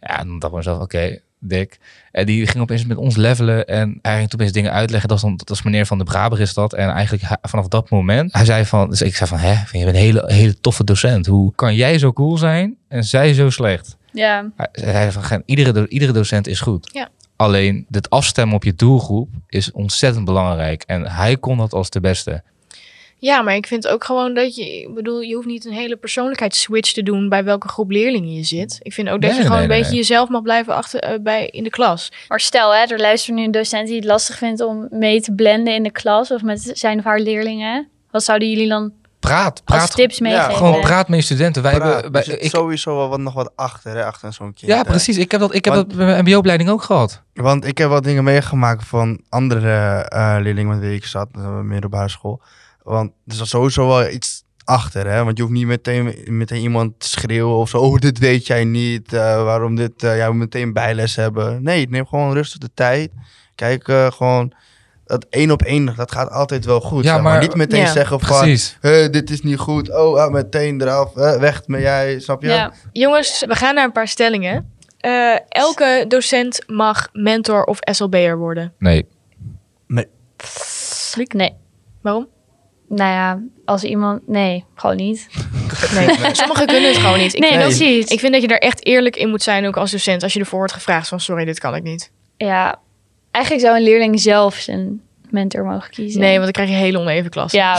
Ja, 0.00 0.18
en 0.18 0.26
dan 0.26 0.38
dacht 0.38 0.52
ik 0.52 0.58
mezelf, 0.58 0.82
oké, 0.82 1.18
dik. 1.38 1.78
En 2.12 2.26
die 2.26 2.46
ging 2.46 2.62
opeens 2.62 2.86
met 2.86 2.96
ons 2.96 3.16
levelen 3.16 3.66
en 3.66 3.98
ging 4.02 4.28
toen 4.28 4.40
opeens 4.40 4.52
dingen 4.52 4.72
uitleggen. 4.72 5.08
Dat 5.08 5.20
was, 5.20 5.30
dan, 5.30 5.36
dat 5.36 5.48
was 5.48 5.62
meneer 5.62 5.86
Van 5.86 5.98
de 5.98 6.04
Braber 6.04 6.40
is 6.40 6.54
dat. 6.54 6.72
En 6.72 6.88
eigenlijk 6.88 7.38
vanaf 7.42 7.68
dat 7.68 7.90
moment, 7.90 8.32
hij 8.32 8.44
zei 8.44 8.64
van, 8.64 8.90
dus 8.90 9.02
ik 9.02 9.16
zei 9.16 9.28
van, 9.28 9.38
hè, 9.38 9.52
je 9.52 9.84
bent 9.84 9.86
een 9.86 10.02
hele, 10.02 10.22
hele 10.26 10.60
toffe 10.60 10.84
docent. 10.84 11.26
Hoe 11.26 11.52
kan 11.54 11.74
jij 11.74 11.98
zo 11.98 12.12
cool 12.12 12.36
zijn 12.36 12.76
en 12.88 13.04
zij 13.04 13.34
zo 13.34 13.50
slecht? 13.50 14.00
Ja. 14.12 14.50
Hij 14.72 15.12
van, 15.12 15.22
"Gen- 15.22 15.42
iedere, 15.46 15.88
iedere 15.88 16.12
docent 16.12 16.46
is 16.46 16.60
goed. 16.60 16.90
Ja. 16.92 17.08
Alleen 17.36 17.86
het 17.90 18.10
afstemmen 18.10 18.56
op 18.56 18.64
je 18.64 18.74
doelgroep 18.74 19.28
is 19.48 19.72
ontzettend 19.72 20.24
belangrijk. 20.24 20.82
En 20.86 21.06
hij 21.10 21.36
kon 21.36 21.56
dat 21.56 21.72
als 21.72 21.90
de 21.90 22.00
beste. 22.00 22.42
Ja, 23.18 23.42
maar 23.42 23.54
ik 23.54 23.66
vind 23.66 23.88
ook 23.88 24.04
gewoon 24.04 24.34
dat 24.34 24.56
je... 24.56 24.80
Ik 24.80 24.94
bedoel, 24.94 25.20
je 25.20 25.34
hoeft 25.34 25.46
niet 25.46 25.64
een 25.64 25.72
hele 25.72 25.96
persoonlijkheidsswitch 25.96 26.92
te 26.92 27.02
doen... 27.02 27.28
bij 27.28 27.44
welke 27.44 27.68
groep 27.68 27.90
leerlingen 27.90 28.32
je 28.34 28.42
zit. 28.42 28.78
Ik 28.82 28.92
vind 28.92 29.08
ook 29.08 29.20
dat 29.20 29.30
Nee, 29.30 29.38
je 29.38 29.46
gewoon 29.46 29.56
nee, 29.56 29.62
een 29.62 29.68
nee, 29.68 29.78
beetje 29.78 29.92
nee. 29.94 30.00
jezelf 30.00 30.28
mag 30.28 30.42
blijven 30.42 30.74
achter, 30.74 31.00
eh, 31.00 31.18
bij, 31.20 31.46
in 31.46 31.64
de 31.64 31.70
klas. 31.70 32.12
Maar 32.28 32.40
stel, 32.40 32.74
hè, 32.74 32.84
er 32.84 32.98
luistert 33.00 33.36
nu 33.36 33.44
een 33.44 33.50
docent 33.50 33.86
die 33.86 33.96
het 33.96 34.04
lastig 34.04 34.38
vindt 34.38 34.60
om 34.60 34.86
mee 34.90 35.20
te 35.20 35.32
blenden 35.34 35.74
in 35.74 35.82
de 35.82 35.90
klas. 35.90 36.30
Of 36.30 36.42
met 36.42 36.70
zijn 36.74 36.98
of 36.98 37.04
haar 37.04 37.20
leerlingen. 37.20 37.88
Wat 38.10 38.24
zouden 38.24 38.50
jullie 38.50 38.68
dan 38.68 38.92
Praat, 39.22 39.62
als 39.64 39.76
praat. 39.78 39.94
tips 39.94 40.20
meegeven? 40.20 40.54
Gewoon 40.54 40.80
praat 40.80 41.08
met 41.08 41.18
je 41.18 41.24
studenten. 41.24 41.62
Wij 41.62 41.76
Praat. 41.76 42.02
hebben, 42.02 42.44
ik, 42.44 42.50
sowieso 42.50 42.96
wel 42.96 43.08
wat, 43.08 43.18
nog 43.20 43.34
wat 43.34 43.52
achter, 43.54 43.92
hè, 43.96 44.04
achter 44.04 44.32
zo'n 44.32 44.54
kind. 44.54 44.70
ja, 44.70 44.76
hè. 44.78 44.84
precies. 44.84 45.16
Ik 45.18 45.30
heb 45.30 45.40
dat, 45.40 45.54
ik 45.54 45.64
heb 45.64 45.74
dat 45.74 45.94
bij 45.96 46.06
mijn 46.06 46.24
mbo-opleiding 46.24 46.70
ook 46.70 46.82
gehad. 46.82 47.22
Want 47.34 47.66
ik 47.66 47.78
heb 47.78 47.88
wat 47.88 48.04
dingen 48.04 48.24
meegemaakt 48.24 48.86
van 48.86 49.20
andere 49.28 49.70
eh, 50.08 50.36
leerlingen 50.40 50.68
met 50.78 50.80
wie 50.88 50.94
ik 50.96 51.04
zat, 51.06 51.26
op 51.26 51.34
de 51.34 51.40
middelbare 51.62 52.08
school. 52.08 52.40
Want 52.82 53.10
er 53.26 53.34
zat 53.34 53.46
sowieso 53.48 53.86
wel 53.86 54.08
iets 54.08 54.42
achter, 54.64 55.06
hè. 55.06 55.24
Want 55.24 55.36
je 55.36 55.42
hoeft 55.42 55.54
niet 55.54 55.66
meteen, 55.66 56.14
meteen 56.26 56.62
iemand 56.62 57.00
te 57.00 57.08
schreeuwen 57.08 57.56
of 57.56 57.68
zo. 57.68 57.78
Oh, 57.78 57.98
dit 57.98 58.18
weet 58.18 58.46
jij 58.46 58.64
niet. 58.64 59.12
eh, 59.12 59.44
waarom 59.44 59.76
dit, 59.76 60.02
eh 60.02 60.16
jij 60.16 60.28
moet 60.28 60.38
meteen 60.38 60.72
bijles 60.72 61.16
hebben. 61.16 61.62
Nee, 61.62 61.88
neem 61.88 62.06
gewoon 62.06 62.32
rustig 62.32 62.58
de 62.58 62.70
tijd. 62.74 63.10
Kijk, 63.54 63.88
eh, 63.88 64.10
gewoon... 64.10 64.52
Dat 65.12 65.26
één 65.30 65.50
op 65.50 65.62
één, 65.62 65.94
dat 65.96 66.12
gaat 66.12 66.30
altijd 66.30 66.64
wel 66.64 66.80
goed. 66.80 67.04
Ja, 67.04 67.12
zeg 67.12 67.22
maar, 67.22 67.32
maar- 67.32 67.42
niet 67.42 67.54
meteen 67.54 67.80
Ja, 67.80 67.92
zeggen 67.92 68.20
van... 68.20 68.38
Precies. 68.40 68.76
"Hé, 68.80 69.10
dit 69.10 69.30
is 69.30 69.42
niet 69.42 69.58
goed. 69.58 69.90
Oh, 69.94 70.18
ah, 70.20 70.30
meteen 70.32 70.80
eraf. 70.80 71.16
eh, 71.16 71.36
weg 71.38 71.62
met 71.66 71.80
jij, 71.80 72.20
snap 72.20 72.42
je? 72.42 72.48
Ja. 72.48 72.72
Jongens, 72.92 73.44
we 73.48 73.54
gaan 73.54 73.74
naar 73.74 73.84
een 73.84 73.92
paar 73.92 74.08
stellingen. 74.08 74.72
Eh, 74.98 75.36
elke 75.48 76.04
docent 76.08 76.62
mag 76.66 77.08
mentor 77.12 77.64
of 77.64 77.78
SLB'er 77.80 78.38
worden. 78.38 78.72
Nee. 78.78 79.06
Nee. 81.32 81.52
Waarom? 82.02 82.28
Nou 82.88 83.10
ja, 83.10 83.40
als 83.64 83.84
iemand... 83.84 84.28
Nee, 84.28 84.64
gewoon 84.74 84.96
niet. 84.96 85.26
Nee, 85.94 86.08
sommigen 86.34 86.66
kunnen 86.66 86.88
het 86.88 86.96
gewoon 86.98 87.18
niet. 87.18 87.34
Ik, 87.34 87.40
nee, 87.40 87.50
vind, 87.50 87.62
dat 87.62 87.72
zie 87.72 87.88
je. 87.92 88.04
ik 88.04 88.20
vind 88.20 88.32
dat 88.32 88.42
je 88.42 88.48
daar 88.48 88.58
echt 88.58 88.86
eerlijk 88.86 89.16
in 89.16 89.28
moet 89.28 89.42
zijn, 89.42 89.66
ook 89.66 89.76
als 89.76 89.90
docent. 89.90 90.22
Als 90.22 90.32
je 90.32 90.40
ervoor 90.40 90.58
wordt 90.58 90.72
gevraagd 90.72 91.08
van, 91.08 91.20
sorry, 91.20 91.44
dit 91.44 91.58
kan 91.58 91.74
ik 91.74 91.82
niet. 91.82 92.10
Ja, 92.36 92.80
eigenlijk 93.32 93.64
zou 93.64 93.76
een 93.76 93.82
leerling 93.82 94.20
zelf 94.20 94.54
zijn 94.54 95.00
mentor 95.30 95.64
mogen 95.64 95.90
kiezen. 95.90 96.20
Nee, 96.20 96.32
want 96.32 96.42
dan 96.42 96.52
krijg 96.52 96.68
je 96.68 96.74
een 96.74 96.80
hele 96.80 96.98
oneven 96.98 97.30
klas. 97.30 97.52
Ja, 97.62 97.78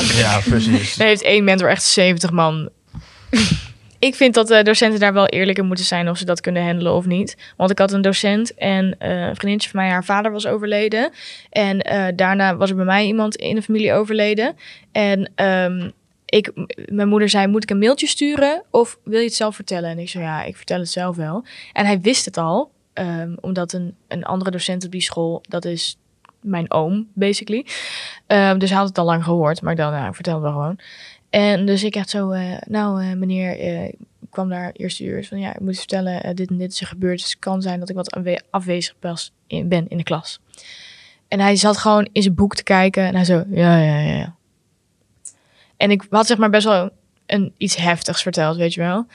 precies. 0.50 0.95
Dan 0.95 1.07
heeft 1.07 1.21
één 1.21 1.44
mentor 1.44 1.69
echt 1.69 1.83
70 1.83 2.31
man. 2.31 2.69
ik 4.00 4.15
vind 4.15 4.33
dat 4.33 4.47
de 4.47 4.63
docenten 4.63 5.00
daar 5.00 5.13
wel 5.13 5.27
eerlijk 5.27 5.57
in 5.57 5.65
moeten 5.65 5.85
zijn 5.85 6.09
of 6.09 6.17
ze 6.17 6.25
dat 6.25 6.41
kunnen 6.41 6.65
handelen 6.65 6.94
of 6.94 7.05
niet. 7.05 7.38
Want 7.57 7.71
ik 7.71 7.79
had 7.79 7.91
een 7.91 8.01
docent 8.01 8.53
en 8.53 8.95
eh, 9.00 9.09
een 9.09 9.35
vriendinnetje 9.35 9.69
van 9.69 9.79
mij, 9.79 9.89
haar 9.89 10.05
vader 10.05 10.31
was 10.31 10.47
overleden. 10.47 11.11
En 11.50 11.81
eh, 11.81 12.05
daarna 12.15 12.55
was 12.55 12.69
er 12.69 12.75
bij 12.75 12.85
mij 12.85 13.05
iemand 13.05 13.35
in 13.35 13.55
de 13.55 13.61
familie 13.61 13.94
overleden. 13.94 14.55
En 14.91 15.31
ehm, 15.35 15.89
ik, 16.25 16.51
mijn 16.85 17.07
moeder 17.07 17.29
zei, 17.29 17.47
moet 17.47 17.63
ik 17.63 17.69
een 17.69 17.77
mailtje 17.77 18.07
sturen 18.07 18.63
of 18.69 18.97
wil 19.03 19.19
je 19.19 19.25
het 19.25 19.33
zelf 19.33 19.55
vertellen? 19.55 19.89
En 19.89 20.00
ik 20.00 20.09
zei, 20.09 20.23
ja, 20.23 20.44
ik 20.44 20.55
vertel 20.55 20.79
het 20.79 20.89
zelf 20.89 21.15
wel. 21.15 21.45
En 21.73 21.85
hij 21.85 22.01
wist 22.01 22.25
het 22.25 22.38
al, 22.38 22.71
ehm, 22.93 23.35
omdat 23.41 23.73
een, 23.73 23.95
een 24.07 24.23
andere 24.23 24.51
docent 24.51 24.85
op 24.85 24.91
die 24.91 25.01
school, 25.01 25.41
dat 25.47 25.65
is 25.65 25.97
mijn 26.41 26.71
oom, 26.71 27.07
basically. 27.13 27.65
Ehm, 28.27 28.57
dus 28.57 28.69
hij 28.69 28.77
had 28.77 28.87
het 28.87 28.97
al 28.97 29.05
lang 29.05 29.23
gehoord, 29.23 29.61
maar 29.61 29.71
ik 29.71 29.77
dacht, 29.77 29.95
nou, 29.95 30.13
vertel 30.13 30.33
het 30.33 30.43
wel 30.43 30.51
gewoon. 30.51 30.79
En 31.29 31.65
dus 31.65 31.83
ik 31.83 31.95
echt 31.95 32.09
zo, 32.09 32.31
eh, 32.31 32.57
nou 32.67 33.03
eh, 33.03 33.13
meneer, 33.13 33.59
eh, 33.59 33.83
ik 33.85 34.29
kwam 34.29 34.50
daar 34.50 34.71
eerste 34.71 35.03
uur 35.03 35.25
van, 35.25 35.39
ja, 35.39 35.53
ik 35.53 35.59
moet 35.59 35.77
vertellen, 35.77 36.35
dit 36.35 36.50
en 36.50 36.57
dit 36.57 36.71
is 36.71 36.81
er 36.81 36.88
gebeurd. 36.88 37.19
Dus 37.19 37.29
het 37.29 37.39
kan 37.39 37.62
zijn 37.62 37.79
dat 37.79 37.89
ik 37.89 37.95
wat 37.95 38.41
afwezig 38.50 38.95
ben 39.47 39.88
in 39.88 39.97
de 39.97 40.03
klas. 40.03 40.39
En 41.27 41.39
hij 41.39 41.55
zat 41.55 41.77
gewoon 41.77 42.09
in 42.12 42.21
zijn 42.21 42.35
boek 42.35 42.55
te 42.55 42.63
kijken 42.63 43.03
en 43.03 43.15
hij 43.15 43.25
zo, 43.25 43.43
ja, 43.50 43.77
ja, 43.77 44.00
ja, 44.00 44.15
ja. 44.15 44.35
En 45.77 45.91
ik 45.91 46.05
had 46.09 46.27
zeg 46.27 46.38
maar 46.38 46.50
best 46.50 46.65
wel 46.65 46.89
een, 47.25 47.53
iets 47.57 47.75
heftigs 47.75 48.21
verteld, 48.21 48.57
weet 48.57 48.73
je 48.73 48.81
wel. 48.81 49.05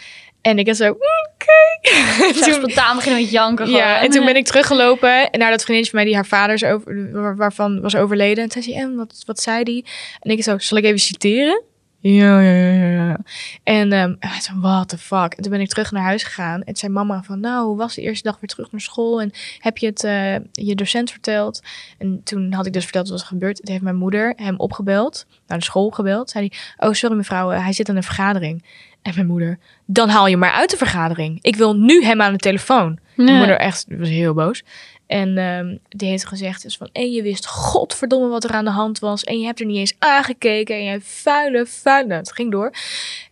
En 0.48 0.58
ik 0.58 0.66
had 0.66 0.76
zo, 0.76 0.88
oké. 0.90 1.90
Toen- 2.44 2.52
spontaan 2.52 2.96
beginnen 2.96 3.20
met 3.20 3.30
janken 3.30 3.66
gewoon. 3.66 3.80
ja, 3.80 4.00
en 4.02 4.10
toen 4.10 4.24
ben 4.24 4.36
ik 4.36 4.44
teruggelopen 4.44 5.28
naar 5.30 5.50
dat 5.50 5.62
vriendinnetje 5.64 5.90
van 5.90 5.94
mij 5.94 6.04
die 6.04 6.14
haar 6.14 6.26
vader 6.26 6.54
is 6.54 6.64
over, 6.64 7.10
waar- 7.12 7.36
waarvan 7.36 7.80
was 7.80 7.96
overleden. 7.96 8.44
En 8.44 8.50
toen 8.50 8.62
zei 8.62 8.74
ze, 8.74 8.80
en 8.82 8.96
wat, 8.96 9.22
wat 9.26 9.40
zei 9.40 9.64
die? 9.64 9.84
En 10.20 10.30
ik 10.30 10.42
zo, 10.42 10.58
zal 10.58 10.78
ik 10.78 10.84
even 10.84 10.98
citeren? 10.98 11.62
Ja, 12.00 12.40
ja, 12.40 12.70
ja, 12.72 12.88
ja. 12.88 13.18
En 13.62 13.92
ehm 13.92 14.14
hij 14.18 14.40
zei, 14.40 14.60
what 14.60 14.88
the 14.88 14.98
fuck? 14.98 15.32
En 15.32 15.42
toen 15.42 15.52
ben 15.52 15.60
ik 15.60 15.68
terug 15.68 15.90
naar 15.90 16.02
huis 16.02 16.22
gegaan. 16.22 16.58
En 16.58 16.64
toen 16.64 16.76
zei 16.76 16.92
mama 16.92 17.22
van, 17.22 17.40
nou, 17.40 17.66
hoe 17.66 17.76
was 17.76 17.94
de 17.94 18.02
eerste 18.02 18.28
dag 18.28 18.40
weer 18.40 18.48
terug 18.50 18.72
naar 18.72 18.80
school? 18.80 19.20
En 19.20 19.30
heb 19.58 19.78
je 19.78 19.86
het 19.86 20.04
eh, 20.04 20.34
je 20.52 20.74
docent 20.74 21.10
verteld? 21.10 21.62
En 21.98 22.20
toen 22.24 22.52
had 22.52 22.66
ik 22.66 22.72
dus 22.72 22.82
verteld 22.82 23.08
wat 23.08 23.20
er 23.20 23.26
gebeurd. 23.26 23.56
Toen 23.56 23.70
heeft 23.72 23.84
mijn 23.84 23.96
moeder 23.96 24.32
hem 24.36 24.56
opgebeld, 24.56 25.26
naar 25.46 25.58
de 25.58 25.64
school 25.64 25.90
gebeld. 25.90 26.30
Zei 26.30 26.50
hij, 26.50 26.88
oh, 26.88 26.94
sorry 26.94 27.16
mevrouw, 27.16 27.50
eh, 27.50 27.62
hij 27.62 27.72
zit 27.72 27.88
aan 27.88 27.96
een 27.96 28.02
vergadering. 28.02 28.64
En 29.02 29.12
mijn 29.14 29.26
moeder, 29.26 29.58
dan 29.86 30.08
haal 30.08 30.26
je 30.26 30.36
maar 30.36 30.52
uit 30.52 30.70
de 30.70 30.76
vergadering. 30.76 31.38
Ik 31.42 31.56
wil 31.56 31.76
nu 31.76 32.04
hem 32.04 32.20
aan 32.22 32.32
de 32.32 32.38
telefoon. 32.38 32.98
Mijn 33.14 33.36
moeder 33.36 33.58
echt 33.58 33.86
was 33.88 34.08
heel 34.08 34.34
boos. 34.34 34.62
En 35.08 35.38
ehm, 35.38 35.76
die 35.88 36.08
heeft 36.08 36.26
gezegd 36.26 36.62
dus 36.62 36.76
van... 36.76 36.88
En 36.92 37.12
je 37.12 37.22
wist 37.22 37.46
godverdomme 37.46 38.28
wat 38.28 38.44
er 38.44 38.50
aan 38.50 38.64
de 38.64 38.70
hand 38.70 38.98
was. 38.98 39.24
En 39.24 39.38
je 39.40 39.46
hebt 39.46 39.60
er 39.60 39.66
niet 39.66 39.76
eens 39.76 39.94
aangekeken. 39.98 40.76
En 40.76 40.84
je 40.84 41.00
vuile, 41.00 41.66
vuile... 41.66 42.08
Nou, 42.08 42.20
het 42.20 42.32
ging 42.32 42.50
door. 42.50 42.72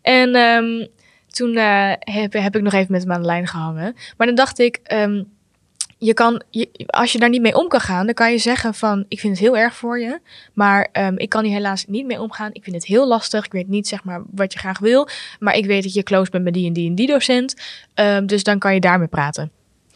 En 0.02 0.34
ehm, 0.34 0.86
toen 1.28 1.56
eh, 1.56 1.92
heb, 1.98 2.32
heb 2.32 2.56
ik 2.56 2.62
nog 2.62 2.72
even 2.72 2.92
met 2.92 3.02
hem 3.02 3.12
aan 3.12 3.20
de 3.20 3.26
lijn 3.26 3.46
gehangen. 3.46 3.96
Maar 4.16 4.26
dan 4.26 4.36
dacht 4.36 4.58
ik... 4.58 4.80
ehm, 4.82 5.22
je 5.98 6.14
kan, 6.14 6.42
als 6.86 7.12
je 7.12 7.18
daar 7.18 7.28
niet 7.28 7.40
mee 7.40 7.56
om 7.56 7.68
kan 7.68 7.80
gaan, 7.80 8.06
dan 8.06 8.14
kan 8.14 8.30
je 8.30 8.38
zeggen 8.38 8.74
van... 8.74 9.04
Ik 9.08 9.20
vind 9.20 9.32
het 9.32 9.42
heel 9.42 9.56
erg 9.56 9.74
voor 9.74 10.00
je. 10.00 10.20
Maar 10.52 10.88
ik 11.16 11.28
kan 11.28 11.44
hier 11.44 11.54
helaas 11.54 11.84
niet 11.86 12.06
mee 12.06 12.20
omgaan. 12.20 12.50
Ik 12.52 12.62
vind 12.62 12.76
het 12.76 12.86
heel 12.86 13.06
lastig. 13.06 13.44
Ik 13.44 13.52
weet 13.52 13.68
niet 13.68 13.88
zeg 13.88 14.04
maar 14.04 14.22
wat 14.30 14.52
je 14.52 14.58
graag 14.58 14.78
wil. 14.78 15.08
Maar 15.38 15.56
ik 15.56 15.66
weet 15.66 15.82
dat 15.82 15.94
je 15.94 16.02
close 16.02 16.30
bent 16.30 16.44
met 16.44 16.54
die 16.54 16.66
en 16.66 16.72
die 16.72 16.88
en 16.88 16.94
die 16.94 17.06
docent. 17.06 17.54
Dus 18.24 18.42
dan 18.42 18.58
kan 18.58 18.74
je 18.74 18.80
daarmee 18.80 19.08
praten. 19.08 19.50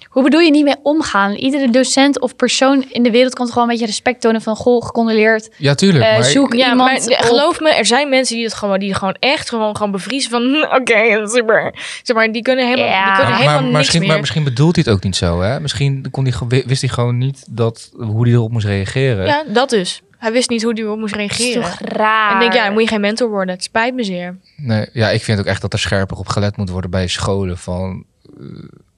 Hoe 0.09 0.23
bedoel 0.23 0.41
je 0.41 0.51
niet 0.51 0.65
mee 0.65 0.75
omgaan? 0.83 1.33
Iedere 1.33 1.71
docent 1.71 2.21
of 2.21 2.37
persoon 2.37 2.85
in 2.89 3.03
de 3.03 3.11
wereld 3.11 3.35
kan 3.35 3.45
toch 3.45 3.55
gewoon 3.55 3.69
een 3.69 3.75
beetje 3.75 3.91
respect 3.91 4.21
tonen 4.21 4.43
van... 4.43 4.57
Goh, 4.57 4.85
gecondoleerd. 4.85 5.51
Ja, 5.57 5.75
tuurlijk. 5.75 6.05
Eh, 6.05 6.13
maar 6.13 6.25
zoek 6.25 6.55
Ja, 6.55 6.71
iemand 6.71 7.07
maar 7.09 7.19
op- 7.19 7.25
geloof 7.25 7.61
me, 7.61 7.75
er 7.75 7.87
zijn 7.87 8.09
mensen 8.09 8.35
die 8.37 8.45
het 8.45 8.55
gewoon, 8.55 8.79
die 8.79 8.95
gewoon 8.95 9.17
echt 9.19 9.49
gewoon, 9.49 9.77
gewoon 9.77 9.93
bevriezen 9.93 10.31
van, 10.31 10.43
hm, 10.53 10.75
oké, 10.77 11.29
super. 11.29 11.75
Zeg 12.03 12.17
maar, 12.17 12.33
die 12.33 12.43
kunnen 12.43 12.67
helemaal, 12.69 12.87
Ja. 12.91 13.05
die 13.05 13.15
kunnen 13.15 13.31
maar, 13.31 13.39
helemaal 13.39 13.55
maar, 13.61 13.65
niks 13.65 13.77
misschien, 13.79 14.01
meer. 14.01 14.09
maar 14.09 14.21
misschien 14.21 14.45
bedoelt 14.45 14.75
hij 14.75 14.85
het 14.87 14.95
ook 14.95 15.03
niet 15.03 15.17
zo, 15.17 15.41
hè? 15.41 15.61
Misschien 15.61 16.07
kon 16.11 16.25
wist 16.67 16.81
hij 16.81 16.91
gewoon 16.91 17.19
niet 17.19 17.45
dat, 17.49 17.91
hoe 17.97 18.23
hij 18.25 18.33
erop 18.33 18.51
moest 18.53 18.67
reageren. 18.67 19.27
Ja, 19.27 19.45
dat 19.49 19.71
dus. 19.71 20.03
Hij 20.19 20.33
wist 20.33 20.51
niet 20.51 20.63
hoe 20.63 20.73
hij 20.73 20.83
erop 20.83 20.99
moest 20.99 21.13
Dat 21.15 21.23
is 21.23 21.37
reageren. 21.39 21.63
toch 21.63 21.79
raar? 21.81 22.29
En 22.31 22.35
ik 22.35 22.41
denk, 22.41 22.53
ja, 22.53 22.65
dan 22.65 22.73
moet 22.73 22.83
je 22.83 22.89
geen 22.89 23.01
mentor 23.01 23.29
worden. 23.29 23.55
Het 23.55 23.63
spijt 23.65 23.95
me 23.95 24.05
zeer. 24.05 24.37
Nee, 24.57 24.87
ja, 24.93 25.11
ik 25.11 25.23
vind 25.23 25.39
ook 25.39 25.45
echt 25.47 25.61
dat 25.61 25.73
er 25.73 25.79
scherper 25.79 26.17
op 26.17 26.29
gelet 26.29 26.57
moet 26.57 26.71
worden 26.71 26.91
bij 26.91 27.07
scholen. 27.07 27.59
Van, 27.59 28.05
eh, 28.41 28.47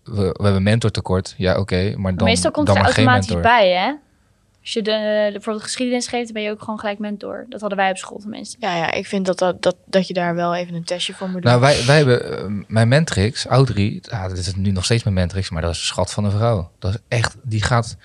we, 0.04 0.34
we 0.36 0.42
hebben 0.42 0.62
mentortekort. 0.62 1.34
Ja, 1.36 1.58
oké, 1.58 1.94
maar 1.96 2.14
dan, 2.14 2.24
Meestal 2.24 2.50
komt 2.50 2.66
dan 2.66 2.76
er 2.76 2.84
automatisch 2.84 3.40
bij, 3.40 3.70
hè? 3.70 3.92
Als 4.60 4.72
je 4.72 4.82
de, 4.82 4.90
de, 4.90 5.28
bijvoorbeeld 5.32 5.64
geschiedenis 5.64 6.06
geeft, 6.06 6.24
dan 6.24 6.32
ben 6.32 6.42
je 6.42 6.50
ook 6.50 6.60
gewoon 6.60 6.78
gelijk 6.78 6.98
mentor. 6.98 7.46
Dat 7.48 7.60
hadden 7.60 7.78
wij 7.78 7.90
op 7.90 7.96
school 7.96 8.18
tenminste. 8.18 8.56
Ja, 8.60 8.76
ja, 8.76 8.92
ik 8.92 9.06
vind 9.06 9.26
dat, 9.26 9.38
dat, 9.38 9.62
dat, 9.62 9.76
dat 9.86 10.06
je 10.06 10.14
daar 10.14 10.34
wel 10.34 10.54
even 10.54 10.74
een 10.74 10.84
testje 10.84 11.14
voor 11.14 11.28
moet 11.28 11.42
doen. 11.42 11.50
Nou, 11.50 11.60
wij, 11.60 11.84
wij 11.86 11.96
hebben 11.96 12.38
eh, 12.38 12.64
mijn 12.66 12.88
mentrix, 12.88 13.46
Audrey, 13.46 13.98
ja, 14.02 14.28
dit 14.28 14.38
is 14.38 14.54
nu 14.54 14.70
nog 14.70 14.84
steeds 14.84 15.02
mijn 15.02 15.14
mentrix, 15.14 15.50
maar 15.50 15.62
dat 15.62 15.70
is 15.70 15.78
een 15.78 15.86
schat 15.86 16.12
van 16.12 16.24
een 16.24 16.30
vrouw. 16.30 16.70
Dat 16.78 16.94
is 16.94 16.98
echt, 17.08 17.36
die 17.42 17.62
gaat, 17.62 17.96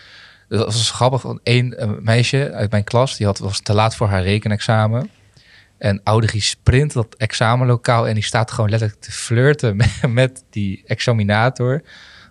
dat 0.48 0.66
was 0.66 0.92
grappig, 0.92 1.22
want 1.22 1.40
één 1.44 1.78
eh, 1.78 1.90
meisje 2.00 2.52
uit 2.52 2.72
mijn 2.72 2.84
klas, 2.84 3.18
die 3.18 3.26
had, 3.26 3.40
was 3.40 3.60
te 3.60 3.74
laat 3.74 3.96
voor 3.96 4.08
haar 4.08 4.24
rekenexamen. 4.24 5.10
En 5.78 6.02
Audrey 6.04 6.40
sprint 6.40 6.94
dat 6.94 7.16
examenlokaal 7.18 8.08
en 8.08 8.14
die 8.14 8.24
staat 8.24 8.52
gewoon 8.52 8.70
letterlijk 8.70 9.02
te 9.02 9.12
flirten 9.12 9.76
met, 9.78 10.00
met 10.10 10.44
die 10.50 10.84
examinator. 10.86 11.82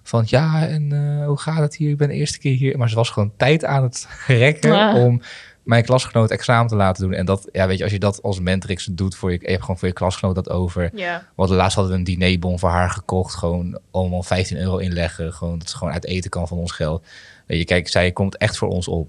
Van 0.02 0.22
ja, 0.26 0.66
en 0.66 0.92
eh, 0.92 1.26
hoe 1.26 1.38
gaat 1.38 1.58
het 1.58 1.76
hier? 1.76 1.90
Ik 1.90 1.96
ben 1.96 2.08
de 2.08 2.14
eerste 2.14 2.38
keer 2.38 2.56
hier. 2.56 2.78
Maar 2.78 2.88
ze 2.88 2.94
was 2.94 3.10
gewoon 3.10 3.32
tijd 3.36 3.64
aan 3.64 3.82
het 3.82 4.08
rekken 4.26 4.72
Ja. 4.72 4.94
om 4.94 5.20
mijn 5.62 5.84
klasgenoot 5.84 6.30
examen 6.30 6.66
te 6.68 6.76
laten 6.76 7.02
doen. 7.04 7.12
En 7.12 7.26
dat, 7.26 7.48
ja, 7.52 7.66
weet 7.66 7.76
je, 7.78 7.82
als 7.82 7.92
je 7.92 7.98
dat 7.98 8.22
als 8.22 8.40
mentrix 8.40 8.84
doet 8.84 9.16
voor 9.16 9.32
je, 9.32 9.38
je 9.40 9.48
hebt 9.50 9.60
gewoon 9.60 9.78
voor 9.78 9.88
je 9.88 9.94
klasgenoot 9.94 10.34
dat 10.34 10.50
over. 10.50 10.90
ja. 10.94 11.26
Want 11.34 11.50
laatst 11.50 11.74
hadden 11.76 11.92
we 11.92 11.98
een 11.98 12.04
dinerbon 12.04 12.58
voor 12.58 12.68
haar 12.70 12.90
gekocht. 12.90 13.34
Gewoon 13.34 13.78
allemaal 13.90 14.22
15 14.22 14.56
euro 14.56 14.76
inleggen. 14.76 15.32
Gewoon 15.32 15.58
dat 15.58 15.70
ze 15.70 15.76
gewoon 15.76 15.92
uit 15.92 16.04
eten 16.06 16.30
kan 16.30 16.48
van 16.48 16.58
ons 16.58 16.72
geld. 16.72 17.04
Weet 17.46 17.58
je, 17.58 17.64
kijk, 17.64 17.88
zij 17.88 18.12
komt 18.12 18.36
echt 18.36 18.56
voor 18.56 18.68
ons 18.68 18.88
op. 18.88 19.08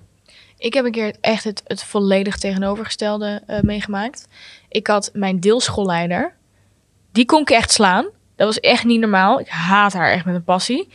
Ik 0.58 0.74
heb 0.74 0.86
een 0.86 0.92
keer 0.92 1.16
echt 1.22 1.44
het, 1.44 1.62
het 1.66 1.84
volledig 1.84 2.38
tegenovergestelde 2.38 3.42
eh, 3.48 3.62
meegemaakt. 3.62 4.28
Ik 4.70 4.88
had 4.88 5.10
mijn 5.14 5.40
deelschoolleider. 5.40 6.36
Die 7.12 7.26
kon 7.26 7.42
ik 7.42 7.50
echt 7.50 7.72
slaan. 7.72 8.06
Dat 8.36 8.48
was 8.48 8.60
echt 8.60 8.84
niet 8.84 9.00
normaal. 9.00 9.40
Ik 9.40 9.48
haat 9.48 9.94
haar 9.94 10.12
echt 10.12 10.26
met 10.26 10.36
een 10.36 10.44
passie. 10.44 10.88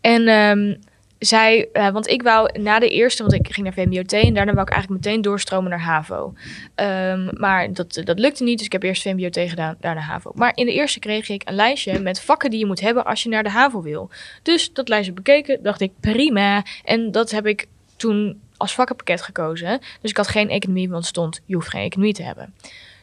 En 0.00 0.28
ehm, 0.28 0.74
zij, 1.18 1.68
eh, 1.72 1.88
want 1.88 2.08
ik 2.08 2.22
wou 2.22 2.60
na 2.60 2.78
de 2.78 2.88
eerste, 2.88 3.22
want 3.22 3.34
ik 3.34 3.46
ging 3.54 3.66
naar 3.66 3.72
VMBOT 3.74 4.12
en 4.12 4.34
daarna 4.34 4.52
wou 4.52 4.66
ik 4.66 4.72
eigenlijk 4.72 5.04
meteen 5.04 5.22
doorstromen 5.22 5.70
naar 5.70 5.80
HAVO. 5.80 6.32
Ehm, 6.74 7.28
maar 7.32 7.72
dat, 7.72 8.00
dat 8.04 8.18
lukte 8.18 8.42
niet, 8.42 8.56
dus 8.56 8.66
ik 8.66 8.72
heb 8.72 8.82
eerst 8.82 9.02
VMBOT 9.02 9.38
gedaan, 9.38 9.76
daarna 9.80 10.00
HAVO. 10.00 10.32
Maar 10.34 10.52
in 10.54 10.66
de 10.66 10.72
eerste 10.72 10.98
kreeg 10.98 11.28
ik 11.28 11.42
een 11.44 11.54
lijstje 11.54 11.98
met 11.98 12.20
vakken 12.20 12.50
die 12.50 12.58
je 12.58 12.66
moet 12.66 12.80
hebben 12.80 13.04
als 13.04 13.22
je 13.22 13.28
naar 13.28 13.42
de 13.42 13.50
HAVO 13.50 13.82
wil. 13.82 14.10
Dus 14.42 14.72
dat 14.72 14.88
lijstje 14.88 15.12
bekeken, 15.12 15.62
dacht 15.62 15.80
ik 15.80 15.92
prima. 16.00 16.64
En 16.84 17.12
dat 17.12 17.30
heb 17.30 17.46
ik 17.46 17.66
toen 17.96 18.40
als 18.56 18.74
vakkenpakket 18.74 19.22
gekozen. 19.22 19.80
Dus 20.00 20.10
ik 20.10 20.16
had 20.16 20.28
geen 20.28 20.48
economie, 20.48 20.88
want 20.88 21.06
stond, 21.06 21.40
je 21.44 21.54
hoeft 21.54 21.68
geen 21.68 21.84
economie 21.84 22.14
te 22.14 22.22
hebben. 22.22 22.54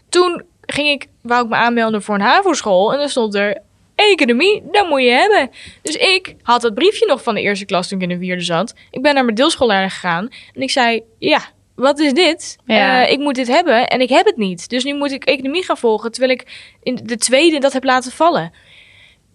Toen 0.10 0.44
ging 0.62 0.88
ik, 0.88 1.08
wou 1.22 1.44
ik 1.44 1.50
me 1.50 1.56
aanmelden 1.56 2.02
voor 2.02 2.16
een 2.16 2.22
HAVO-school 2.22 2.94
en 2.94 3.00
dan 3.00 3.10
stond 3.10 3.36
er 3.36 3.58
economie, 3.96 4.64
dat 4.72 4.90
moet 4.90 5.02
je 5.02 5.10
hebben. 5.10 5.50
Dus 5.82 5.96
ik 5.96 6.36
had 6.42 6.62
dat 6.62 6.74
briefje 6.74 7.06
nog 7.06 7.24
van 7.24 7.36
de 7.36 7.42
eerste 7.42 7.66
klas 7.66 7.88
toen 7.88 7.98
ik 7.98 8.10
in 8.10 8.18
de 8.18 8.26
vierde 8.26 8.44
zat. 8.44 8.74
Ik 8.92 9.02
ben 9.02 9.14
naar 9.14 9.24
mijn 9.24 9.36
deelschoolleider 9.36 9.92
gegaan 9.92 10.30
en 10.54 10.62
ik 10.62 10.72
zei, 10.72 11.04
ja, 11.20 11.42
wat 11.76 12.00
is 12.00 12.14
dit? 12.14 12.58
Ja. 12.66 13.06
Eh, 13.06 13.12
ik 13.12 13.20
moet 13.20 13.36
dit 13.36 13.48
hebben 13.48 13.88
en 13.88 14.02
ik 14.02 14.10
heb 14.10 14.26
het 14.26 14.38
niet. 14.38 14.70
Dus 14.70 14.84
nu 14.84 14.96
moet 14.96 15.12
ik 15.12 15.24
economie 15.24 15.64
gaan 15.64 15.78
volgen, 15.78 16.12
terwijl 16.12 16.34
ik 16.34 16.76
in 16.84 17.00
de 17.04 17.18
tweede 17.18 17.60
dat 17.60 17.74
heb 17.74 17.84
laten 17.84 18.12
vallen. 18.12 18.52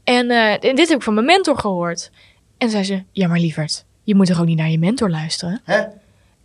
En, 0.04 0.30
eh, 0.30 0.64
en 0.64 0.76
dit 0.76 0.88
heb 0.88 0.96
ik 0.96 1.02
van 1.02 1.14
mijn 1.14 1.26
mentor 1.26 1.58
gehoord. 1.58 2.10
En 2.58 2.70
zei 2.70 2.84
ze, 2.84 3.02
ja 3.12 3.28
maar 3.28 3.38
lieverd, 3.38 3.84
je 4.04 4.14
moet 4.14 4.26
toch 4.26 4.40
ook 4.40 4.46
niet 4.46 4.58
naar 4.58 4.70
je 4.70 4.78
mentor 4.78 5.10
luisteren? 5.10 5.60
Hè? 5.64 5.82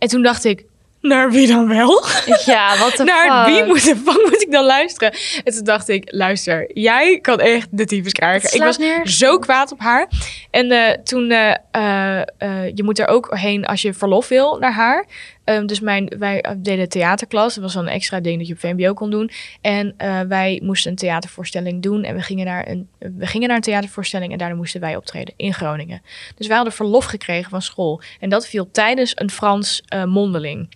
En 0.04 0.10
toen 0.10 0.22
dacht 0.22 0.44
ik, 0.44 0.64
naar 1.00 1.30
wie 1.30 1.46
dan 1.46 1.68
wel? 1.68 2.04
Ja, 2.44 2.78
wat 2.78 2.96
de 2.96 3.04
naar 3.12 3.44
fuck? 3.44 3.54
wie 3.54 3.64
moet, 3.64 3.84
de 3.84 3.96
fuck 3.96 4.22
moet 4.22 4.42
ik 4.42 4.52
dan 4.52 4.64
luisteren? 4.64 5.14
En 5.44 5.52
toen 5.52 5.64
dacht 5.64 5.88
ik, 5.88 6.04
luister, 6.06 6.70
jij 6.74 7.18
kan 7.20 7.40
echt 7.40 7.68
de 7.70 7.84
tyfus 7.84 8.12
krijgen. 8.12 8.54
Ik 8.54 8.62
was 8.62 8.78
zo 9.18 9.38
kwaad 9.38 9.72
op 9.72 9.80
haar. 9.80 10.08
En 10.50 10.70
eh, 10.70 11.02
toen, 11.02 11.30
eh, 11.30 12.20
eh, 12.20 12.68
je 12.74 12.82
moet 12.82 12.98
er 12.98 13.06
ook 13.06 13.36
heen 13.38 13.64
als 13.64 13.82
je 13.82 13.94
verlof 13.94 14.28
wil 14.28 14.58
naar 14.58 14.72
haar. 14.72 15.06
Ehm, 15.44 15.66
dus 15.66 15.80
mijn, 15.80 16.12
wij 16.18 16.44
deden 16.56 16.88
theaterklas. 16.88 17.54
Dat 17.54 17.62
was 17.62 17.72
dan 17.72 17.86
een 17.86 17.92
extra 17.92 18.20
ding 18.20 18.38
dat 18.38 18.46
je 18.46 18.52
op 18.52 18.58
VMBO 18.58 18.92
kon 18.92 19.10
doen. 19.10 19.30
En 19.60 19.94
eh, 19.96 20.20
wij 20.20 20.60
moesten 20.62 20.90
een 20.90 20.96
theatervoorstelling 20.96 21.82
doen. 21.82 22.04
En 22.04 22.14
we 22.14 22.20
gingen, 22.20 22.46
naar 22.46 22.68
een, 22.68 22.88
we 22.98 23.26
gingen 23.26 23.48
naar 23.48 23.56
een 23.56 23.62
theatervoorstelling 23.62 24.32
en 24.32 24.38
daarna 24.38 24.54
moesten 24.54 24.80
wij 24.80 24.96
optreden 24.96 25.34
in 25.36 25.54
Groningen. 25.54 26.02
Dus 26.36 26.46
wij 26.46 26.56
hadden 26.56 26.74
verlof 26.74 27.04
gekregen 27.04 27.50
van 27.50 27.62
school. 27.62 28.00
En 28.20 28.28
dat 28.28 28.46
viel 28.46 28.70
tijdens 28.70 29.12
een 29.14 29.30
Frans 29.30 29.82
eh, 29.86 30.04
mondeling. 30.04 30.68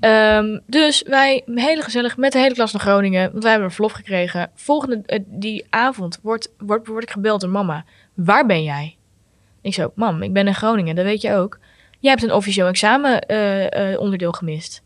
Ehm, 0.00 0.58
dus 0.66 1.02
wij 1.02 1.42
hele 1.54 1.82
gezellig 1.82 2.16
met 2.16 2.32
de 2.32 2.38
hele 2.38 2.54
klas 2.54 2.72
naar 2.72 2.82
Groningen. 2.82 3.30
Want 3.30 3.42
wij 3.42 3.50
hebben 3.50 3.68
een 3.68 3.74
verlof 3.74 3.92
gekregen. 3.92 4.50
Volgende 4.54 5.02
eh, 5.06 5.20
die 5.26 5.66
avond 5.70 6.18
wordt, 6.22 6.52
wordt, 6.58 6.86
word 6.86 7.02
ik 7.02 7.10
gebeld 7.10 7.40
door 7.40 7.50
mama. 7.50 7.84
Waar 8.14 8.46
ben 8.46 8.62
jij? 8.62 8.96
Ik 9.62 9.74
zo, 9.74 9.92
mam, 9.94 10.22
ik 10.22 10.32
ben 10.32 10.46
in 10.46 10.54
Groningen, 10.54 10.94
dat 10.94 11.04
weet 11.04 11.20
je 11.20 11.34
ook. 11.34 11.58
Jij 12.00 12.10
hebt 12.10 12.22
een 12.22 12.32
officieel 12.32 12.66
examen 12.66 13.20
eh, 13.20 13.92
eh, 13.92 14.00
onderdeel 14.00 14.32
gemist. 14.32 14.82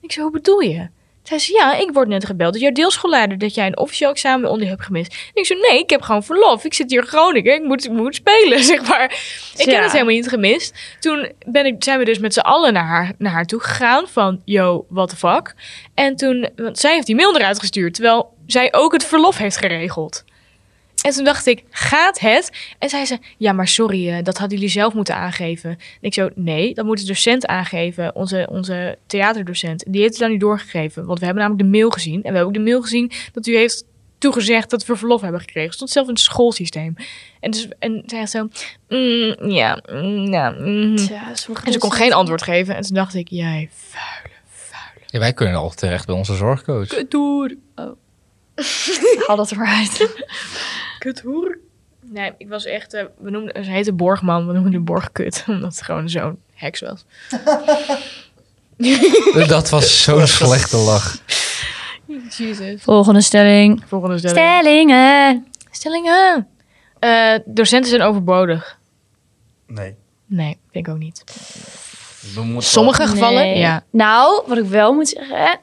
Ik 0.00 0.12
zo, 0.12 0.22
hoe 0.22 0.30
bedoel 0.30 0.60
je? 0.60 0.88
Zij 1.22 1.38
zei, 1.38 1.58
ja, 1.58 1.74
ik 1.76 1.90
word 1.92 2.08
net 2.08 2.26
gebeld 2.26 2.52
door 2.52 2.62
jouw 2.62 2.72
deelschoolleider 2.72 3.38
dat 3.38 3.54
jij 3.54 3.66
een 3.66 3.78
officieel 3.78 4.10
examen 4.10 4.48
onderdeel 4.50 4.74
hebt 4.74 4.86
gemist. 4.86 5.30
ik 5.34 5.46
zo, 5.46 5.54
nee, 5.54 5.78
ik 5.78 5.90
heb 5.90 6.02
gewoon 6.02 6.22
verlof. 6.24 6.64
Ik 6.64 6.74
zit 6.74 6.90
hier 6.90 7.00
in 7.00 7.06
Groningen, 7.06 7.54
ik 7.54 7.62
moet, 7.62 7.84
ik 7.84 7.90
moet 7.90 8.14
spelen, 8.14 8.64
zeg 8.74 8.88
maar. 8.88 9.04
Ik 9.56 9.64
Ja. 9.64 9.72
heb 9.72 9.82
het 9.82 9.92
helemaal 9.92 10.14
niet 10.14 10.28
gemist. 10.28 10.96
Toen 11.00 11.32
ben 11.46 11.66
ik, 11.66 11.84
zijn 11.84 11.98
we 11.98 12.04
dus 12.04 12.18
met 12.18 12.32
z'n 12.34 12.40
allen 12.40 12.72
naar 12.72 12.86
haar, 12.86 13.12
naar 13.18 13.32
haar 13.32 13.44
toe 13.46 13.60
gegaan 13.60 14.08
van, 14.08 14.40
yo, 14.44 14.86
what 14.88 15.08
the 15.08 15.16
fuck. 15.16 15.54
En 15.94 16.16
toen, 16.16 16.48
want 16.56 16.78
zij 16.78 16.94
heeft 16.94 17.06
die 17.06 17.16
mail 17.16 17.36
eruit 17.36 17.58
gestuurd, 17.58 17.94
terwijl 17.94 18.34
zij 18.46 18.72
ook 18.72 18.92
het 18.92 19.04
verlof 19.04 19.36
heeft 19.36 19.56
geregeld. 19.56 20.24
En 21.04 21.12
toen 21.12 21.24
dacht 21.24 21.46
ik, 21.46 21.64
gaat 21.70 22.20
het? 22.20 22.52
En 22.78 22.88
zei 22.88 23.04
ze, 23.04 23.18
ja, 23.38 23.52
maar 23.52 23.68
sorry, 23.68 24.08
eh, 24.08 24.22
dat 24.22 24.38
hadden 24.38 24.58
jullie 24.58 24.72
zelf 24.72 24.94
moeten 24.94 25.14
aangeven. 25.14 25.70
En 25.70 25.78
ik 26.00 26.14
zo, 26.14 26.28
nee, 26.34 26.74
dat 26.74 26.84
moet 26.84 27.00
de 27.00 27.06
docent 27.06 27.46
aangeven, 27.46 28.14
onze, 28.14 28.48
onze 28.50 28.98
theaterdocent. 29.06 29.84
Die 29.88 30.00
heeft 30.00 30.12
het 30.12 30.20
dan 30.22 30.30
niet 30.30 30.40
doorgegeven, 30.40 31.04
want 31.06 31.18
we 31.18 31.24
hebben 31.24 31.42
namelijk 31.42 31.70
de 31.70 31.76
mail 31.78 31.90
gezien. 31.90 32.14
En 32.14 32.20
we 32.20 32.26
hebben 32.26 32.46
ook 32.46 32.54
de 32.54 32.60
mail 32.60 32.82
gezien 32.82 33.10
dat 33.32 33.46
u 33.46 33.56
heeft 33.56 33.84
toegezegd 34.18 34.70
dat 34.70 34.86
we 34.86 34.96
verlof 34.96 35.20
hebben 35.20 35.40
gekregen. 35.40 35.64
Het 35.64 35.74
stond 35.74 35.90
zelf 35.90 36.06
in 36.06 36.12
het 36.12 36.22
schoolsysteem. 36.22 36.94
En, 37.40 37.50
dus, 37.50 37.68
en 37.78 38.02
zij 38.06 38.18
had 38.18 38.30
zo, 38.30 38.48
mm, 38.88 39.50
ja, 39.50 39.82
mm, 39.92 40.32
ja. 40.32 40.50
mm. 40.50 40.96
Tja, 40.96 41.28
En 41.64 41.72
ze 41.72 41.78
kon 41.78 41.92
geen 41.92 42.12
antwoord 42.12 42.42
geven. 42.42 42.76
En 42.76 42.82
toen 42.82 42.94
dacht 42.96 43.14
ik, 43.14 43.28
jij 43.28 43.70
vuile, 43.72 44.36
vuile 44.46 45.06
Ja, 45.06 45.18
wij 45.18 45.32
kunnen 45.32 45.56
al 45.56 45.70
terecht 45.70 46.06
bij 46.06 46.14
onze 46.14 46.34
zorgcoach. 46.34 46.88
kuthoer. 46.88 47.54
Haal 49.26 49.36
dat 49.36 49.50
er 49.50 49.56
maar 49.56 49.74
uit. 49.76 50.08
Kuthoer? 51.04 51.58
Nee, 52.00 52.32
ik 52.38 52.48
was 52.48 52.64
echt, 52.64 52.94
eh, 52.94 53.04
we 53.18 53.30
noemden, 53.30 53.64
ze 53.64 53.70
heette 53.70 53.92
Borgman, 53.92 54.46
we 54.46 54.52
noemden 54.52 54.72
de 54.72 54.80
Borgkut. 54.80 55.44
Omdat 55.48 55.74
het 55.74 55.82
gewoon 55.82 56.08
zo'n 56.08 56.38
heks 56.54 56.80
was. 56.80 57.04
Dat 59.48 59.70
was 59.70 60.02
zo'n 60.02 60.26
slechte 60.26 60.76
lach. 60.76 61.18
Jezus. 62.36 62.82
Volgende 62.82 63.20
stelling. 63.20 63.82
Volgende 63.86 64.18
stelling. 64.18 64.38
Stellingen. 64.38 65.46
Stellingen. 65.70 66.48
Eh, 66.98 67.34
docenten 67.44 67.90
zijn 67.90 68.02
overbodig. 68.02 68.78
Nee. 69.66 69.94
Nee, 70.26 70.58
denk 70.72 70.86
ik 70.86 70.92
ook 70.92 70.98
niet. 70.98 71.24
We 72.34 72.42
moeten 72.42 72.70
Sommige 72.70 73.06
gevallen, 73.06 73.42
Nee. 73.42 73.58
ja. 73.58 73.84
Nou, 73.90 74.42
wat 74.46 74.58
ik 74.58 74.64
wel 74.64 74.92
moet 74.92 75.08
zeggen. 75.08 75.58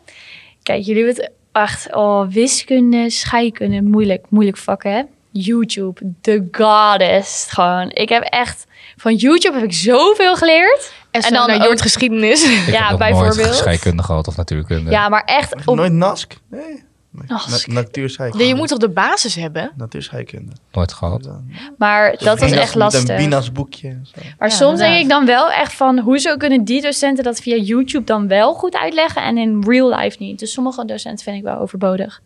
Kijk, 0.63 0.83
jullie 0.83 1.05
hebben 1.05 1.23
het 1.23 1.31
echt... 1.51 1.95
Oh, 1.95 2.27
wiskunde, 2.27 3.09
scheikunde, 3.09 3.81
moeilijk, 3.81 4.25
moeilijk 4.29 4.57
vak, 4.57 4.83
hè? 4.83 5.01
YouTube, 5.31 6.01
the 6.21 6.47
goddess. 6.51 7.45
Gewoon. 7.51 7.89
Ik 7.91 8.09
heb 8.09 8.23
echt... 8.23 8.65
Van 8.97 9.15
YouTube 9.15 9.55
heb 9.55 9.63
ik 9.63 9.73
zoveel 9.73 10.35
geleerd. 10.35 10.93
En, 11.11 11.21
En 11.21 11.33
dan 11.33 11.47
naar 11.47 11.67
ook- 11.67 11.79
geschiedenis. 11.81 12.43
Ik 12.43 12.65
Ja, 12.73 12.87
heb 12.87 12.89
nog 12.89 12.99
nooit 12.99 12.99
bijvoorbeeld. 12.99 13.55
scheikunde 13.55 14.03
gehad 14.03 14.27
of 14.27 14.37
natuurkunde. 14.37 14.91
Ja, 14.91 15.09
maar 15.09 15.23
echt... 15.23 15.65
Op, 15.67 15.75
Nooit 15.75 15.91
NASC? 15.91 16.33
Nee. 16.49 16.83
Nask. 17.27 17.67
Na, 17.67 17.73
natuurscheikunde. 17.73 18.43
Nee, 18.43 18.53
je 18.53 18.59
moet 18.59 18.67
toch 18.67 18.77
de 18.77 18.89
basis 18.89 19.35
hebben? 19.35 19.71
Natuurscheikunde. 19.75 20.51
Nooit 20.71 20.93
gehad. 20.93 21.29
maar 21.77 22.11
dat 22.17 22.39
was 22.39 22.51
echt 22.51 22.59
Met 22.65 22.73
een 22.73 22.79
lastig. 22.79 23.15
Binas 23.17 23.51
boekje. 23.51 23.87
en 23.87 24.07
zo. 24.15 24.21
Maar 24.39 24.49
Ja, 24.49 24.55
soms 24.55 24.79
denk 24.79 25.03
ik 25.03 25.09
dan 25.09 25.25
wel 25.25 25.51
echt 25.51 25.73
van... 25.73 25.99
Hoezo 25.99 26.37
kunnen 26.37 26.63
die 26.63 26.81
docenten 26.81 27.23
dat 27.23 27.39
via 27.39 27.55
YouTube 27.55 28.03
dan 28.05 28.27
wel 28.27 28.53
goed 28.53 28.75
uitleggen... 28.77 29.23
en 29.23 29.37
in 29.37 29.63
real 29.67 29.95
life 29.95 30.15
niet? 30.19 30.39
Dus 30.39 30.51
sommige 30.51 30.85
docenten 30.85 31.23
vind 31.23 31.37
ik 31.37 31.43
wel 31.43 31.57
overbodig. 31.57 32.21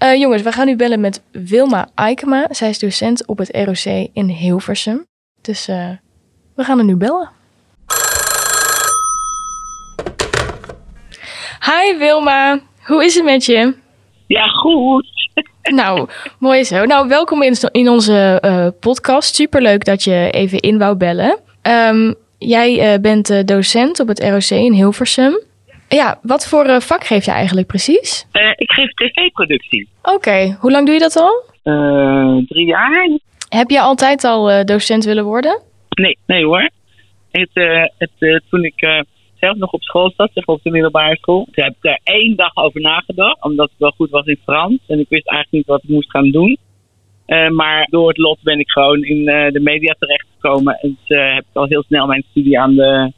Eh, 0.00 0.14
jongens, 0.14 0.42
we 0.42 0.52
gaan 0.52 0.66
nu 0.66 0.76
bellen 0.76 1.00
met 1.00 1.22
Wilma 1.32 1.88
Eikema. 1.94 2.46
Zij 2.50 2.68
is 2.68 2.78
docent 2.78 3.26
op 3.26 3.38
het 3.38 3.50
ROC 3.56 4.08
in 4.12 4.28
Hilversum. 4.28 5.06
Dus 5.40 5.68
eh, 5.68 5.88
we 6.54 6.64
gaan 6.64 6.78
er 6.78 6.84
nu 6.84 6.96
bellen. 6.96 7.30
Hi 11.64 11.98
Wilma, 11.98 12.60
hoe 12.86 13.04
is 13.04 13.14
het 13.14 13.24
met 13.24 13.44
je? 13.44 13.74
Ja, 14.26 14.46
goed. 14.46 15.06
Nou, 15.62 16.08
mooi 16.38 16.64
zo. 16.64 16.84
Nou, 16.84 17.08
welkom 17.08 17.42
in, 17.42 17.56
in 17.72 17.88
onze 17.88 18.38
eh, 18.40 18.66
podcast. 18.80 19.34
Superleuk 19.34 19.84
dat 19.84 20.04
je 20.04 20.28
even 20.30 20.60
in 20.60 20.78
wou 20.78 20.96
bellen. 20.96 21.38
Ehm, 21.62 22.12
jij 22.38 23.00
bent 23.00 23.48
docent 23.48 24.00
op 24.00 24.08
het 24.08 24.20
ROC 24.20 24.50
in 24.50 24.72
Hilversum. 24.72 25.38
Ja, 25.96 26.18
wat 26.22 26.48
voor 26.48 26.64
eh, 26.64 26.80
vak 26.80 27.04
geef 27.04 27.24
je 27.24 27.30
eigenlijk 27.30 27.66
precies? 27.66 28.26
Eh, 28.32 28.50
ik 28.56 28.70
geef 28.70 28.90
tv-productie. 28.90 29.88
Oké, 30.02 30.56
hoe 30.60 30.70
lang 30.70 30.86
doe 30.86 30.94
je 30.94 31.00
dat 31.00 31.16
al? 31.16 31.42
Eh, 31.62 32.36
drie 32.46 32.66
jaar? 32.66 33.18
Heb 33.48 33.70
je 33.70 33.80
altijd 33.80 34.24
al 34.24 34.64
docent 34.64 35.04
willen 35.04 35.24
worden? 35.24 35.60
Nee, 35.90 36.18
nee 36.26 36.44
hoor. 36.44 36.70
Het, 37.30 37.50
het, 37.98 38.42
toen 38.50 38.64
ik 38.64 39.04
zelf 39.34 39.56
nog 39.56 39.70
op 39.70 39.82
school 39.82 40.12
zat, 40.16 40.30
zeg, 40.34 40.46
op 40.46 40.62
de 40.62 40.70
middelbare 40.70 41.16
school, 41.16 41.44
toen 41.52 41.64
heb 41.64 41.72
ik 41.72 41.82
daar 41.82 42.00
één 42.04 42.36
dag 42.36 42.56
over 42.56 42.80
nagedacht. 42.80 43.42
Omdat 43.42 43.70
ik 43.70 43.78
wel 43.78 43.94
goed 43.96 44.10
was 44.10 44.26
in 44.26 44.40
Frans. 44.44 44.78
En 44.86 44.98
ik 44.98 45.08
wist 45.08 45.28
eigenlijk 45.28 45.50
niet 45.52 45.66
wat 45.66 45.82
ik 45.82 45.88
moest 45.88 46.10
gaan 46.10 46.30
doen. 46.30 46.58
Maar 47.52 47.86
door 47.90 48.08
het 48.08 48.18
lot 48.18 48.38
ben 48.42 48.58
ik 48.58 48.70
gewoon 48.70 49.02
in 49.04 49.24
de 49.24 49.60
media 49.62 49.94
terechtgekomen. 49.98 50.78
En 50.80 50.98
heb 51.06 51.44
ik 51.50 51.56
al 51.56 51.66
heel 51.66 51.82
snel 51.82 52.06
mijn 52.06 52.24
studie 52.30 52.60
aan 52.60 52.74
de 52.74 53.12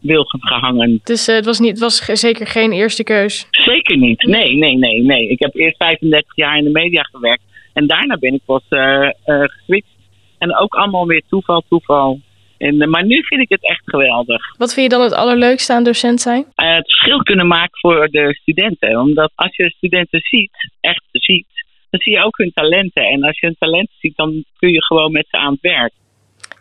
wilgen 0.00 0.40
gehangen. 0.40 1.00
Dus 1.04 1.28
eh, 1.28 1.34
het, 1.34 1.44
was 1.44 1.58
niet, 1.58 1.70
het 1.70 1.78
was 1.78 1.96
zeker 1.96 2.46
geen 2.46 2.72
eerste 2.72 3.04
keus. 3.04 3.46
Zeker 3.50 3.96
niet. 3.96 4.22
Nee, 4.22 4.56
nee, 4.56 4.76
nee, 4.76 5.02
nee. 5.02 5.28
Ik 5.28 5.38
heb 5.38 5.54
eerst 5.54 5.76
35 5.76 6.36
jaar 6.36 6.58
in 6.58 6.64
de 6.64 6.70
media 6.70 7.02
gewerkt. 7.02 7.42
En 7.72 7.86
daarna 7.86 8.16
ben 8.16 8.34
ik 8.34 8.40
pas 8.44 8.62
eh, 8.68 9.08
geswitcht. 9.24 9.96
En 10.38 10.56
ook 10.56 10.74
allemaal 10.74 11.06
weer 11.06 11.22
toeval, 11.28 11.64
toeval. 11.68 12.20
En, 12.58 12.90
maar 12.90 13.06
nu 13.06 13.22
vind 13.24 13.40
ik 13.40 13.48
het 13.48 13.68
echt 13.68 13.82
geweldig. 13.84 14.56
Wat 14.56 14.74
vind 14.74 14.90
je 14.90 14.96
dan 14.96 15.04
het 15.04 15.14
allerleukste 15.14 15.72
aan 15.72 15.84
docent 15.84 16.20
zijn? 16.20 16.44
Het 16.54 16.84
verschil 16.84 17.18
kunnen 17.22 17.46
maken 17.46 17.78
voor 17.78 18.08
de 18.10 18.34
studenten. 18.40 19.00
Omdat 19.00 19.32
als 19.34 19.56
je 19.56 19.70
studenten 19.70 20.20
ziet, 20.20 20.70
echt 20.80 21.04
ziet, 21.12 21.46
dan 21.90 22.00
zie 22.00 22.12
je 22.12 22.24
ook 22.24 22.36
hun 22.36 22.52
talenten. 22.52 23.02
En 23.04 23.22
als 23.22 23.40
je 23.40 23.46
hun 23.46 23.56
talenten 23.58 23.94
ziet, 23.98 24.16
dan 24.16 24.44
kun 24.56 24.72
je 24.72 24.84
gewoon 24.84 25.12
met 25.12 25.26
ze 25.28 25.36
aan 25.36 25.52
het 25.52 25.60
werk. 25.60 25.92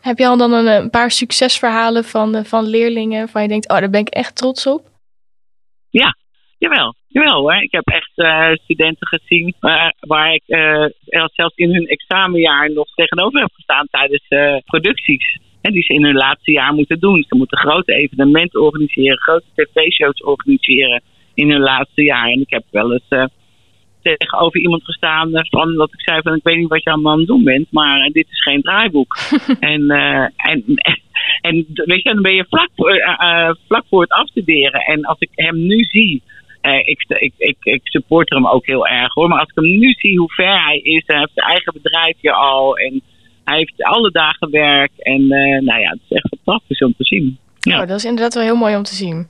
Heb 0.02 0.18
je 0.18 0.28
al 0.28 0.38
dan 0.38 0.52
een, 0.52 0.68
een 0.68 0.90
paar 0.90 1.12
succesverhalen 1.12 2.04
van, 2.04 2.36
eh, 2.36 2.44
van 2.44 2.66
leerlingen 2.66 3.18
waarvan 3.18 3.42
je 3.42 3.48
denkt, 3.48 3.70
oh, 3.70 3.78
daar 3.78 3.90
ben 3.90 4.02
ik 4.02 4.10
echt 4.10 4.36
trots 4.36 4.68
op? 4.68 4.82
Jawel, 6.60 6.96
jawel 7.08 7.40
hoor. 7.42 7.56
Ik 7.62 7.72
heb 7.72 7.88
echt 7.88 8.12
eh, 8.16 8.52
studenten 8.52 9.08
gezien 9.08 9.54
waar, 9.60 9.94
waar 10.00 10.34
ik 10.34 10.44
eh, 10.46 10.86
zelfs 11.34 11.56
in 11.56 11.74
hun 11.74 11.88
examenjaar 11.88 12.72
nog 12.72 12.94
tegenover 12.94 13.40
heb 13.40 13.52
gestaan 13.54 13.88
tijdens 13.92 14.26
eh, 14.28 14.58
producties. 14.66 15.40
Hè, 15.62 15.72
die 15.72 15.84
ze 15.84 15.94
in 15.94 16.04
hun 16.04 16.16
laatste 16.16 16.52
jaar 16.52 16.74
moeten 16.74 17.00
doen. 17.00 17.26
Ze 17.28 17.36
moeten 17.36 17.58
grote 17.58 17.94
evenementen 17.94 18.62
organiseren, 18.62 19.18
grote 19.18 19.46
tv-shows 19.54 20.24
organiseren 20.24 21.02
in 21.34 21.52
hun 21.52 21.62
laatste 21.62 22.04
jaar. 22.04 22.28
En 22.28 22.42
ik 22.42 22.50
heb 22.50 22.64
wel 22.72 22.94
eens 22.94 23.08
eh, 23.10 23.26
tegenover 24.02 24.60
iemand 24.60 24.84
gestaan 24.84 25.30
van 25.32 25.76
dat 25.76 25.94
ik 25.94 26.02
zei 26.02 26.22
van 26.22 26.36
ik 26.36 26.44
weet 26.44 26.58
niet 26.58 26.70
wat 26.70 26.84
je 26.84 26.92
allemaal 26.92 27.12
aan 27.12 27.18
het 27.18 27.28
doen 27.28 27.44
bent, 27.44 27.68
maar 27.72 28.10
dit 28.10 28.28
is 28.30 28.42
geen 28.42 28.62
draaiboek. 28.62 29.18
en, 29.60 29.90
eh, 29.90 30.28
en, 30.36 30.64
en 31.42 31.66
weet 31.74 32.04
je, 32.04 32.14
dan 32.14 32.22
ben 32.22 32.36
je 32.36 32.46
vlak 32.50 32.70
voor, 32.76 32.92
eh, 32.92 33.52
vlak 33.68 33.84
voor 33.90 34.02
het 34.02 34.12
afstuderen. 34.12 34.82
En 34.82 35.06
als 35.06 35.20
ik 35.20 35.30
hem 35.36 35.66
nu 35.68 35.84
zie 35.84 36.22
ik, 36.62 37.04
ik, 37.08 37.34
ik, 37.38 37.58
ik 37.60 37.82
supporter 37.84 38.38
hem 38.38 38.48
ook 38.48 38.66
heel 38.66 38.88
erg 38.88 39.14
hoor. 39.14 39.28
Maar 39.28 39.40
als 39.40 39.50
ik 39.50 39.56
hem 39.56 39.78
nu 39.78 39.92
zie 39.92 40.18
hoe 40.18 40.34
ver 40.34 40.64
hij 40.64 40.78
is, 40.78 41.04
hij 41.06 41.18
heeft 41.18 41.32
zijn 41.34 41.48
eigen 41.48 41.74
bedrijfje 41.74 42.32
al. 42.32 42.78
En 42.78 43.02
hij 43.44 43.58
heeft 43.58 43.84
alle 43.84 44.12
dagen 44.12 44.52
werk. 44.52 44.92
En 44.98 45.28
nou 45.64 45.80
ja, 45.80 45.90
het 45.90 46.00
is 46.10 46.18
echt 46.18 46.28
fantastisch 46.44 46.80
om 46.80 46.94
te 46.98 47.04
zien. 47.04 47.38
Ja. 47.60 47.82
Oh, 47.82 47.88
dat 47.88 47.98
is 47.98 48.06
inderdaad 48.06 48.34
wel 48.34 48.44
heel 48.44 48.56
mooi 48.56 48.76
om 48.76 48.84
te 48.84 48.96
zien. 48.96 49.28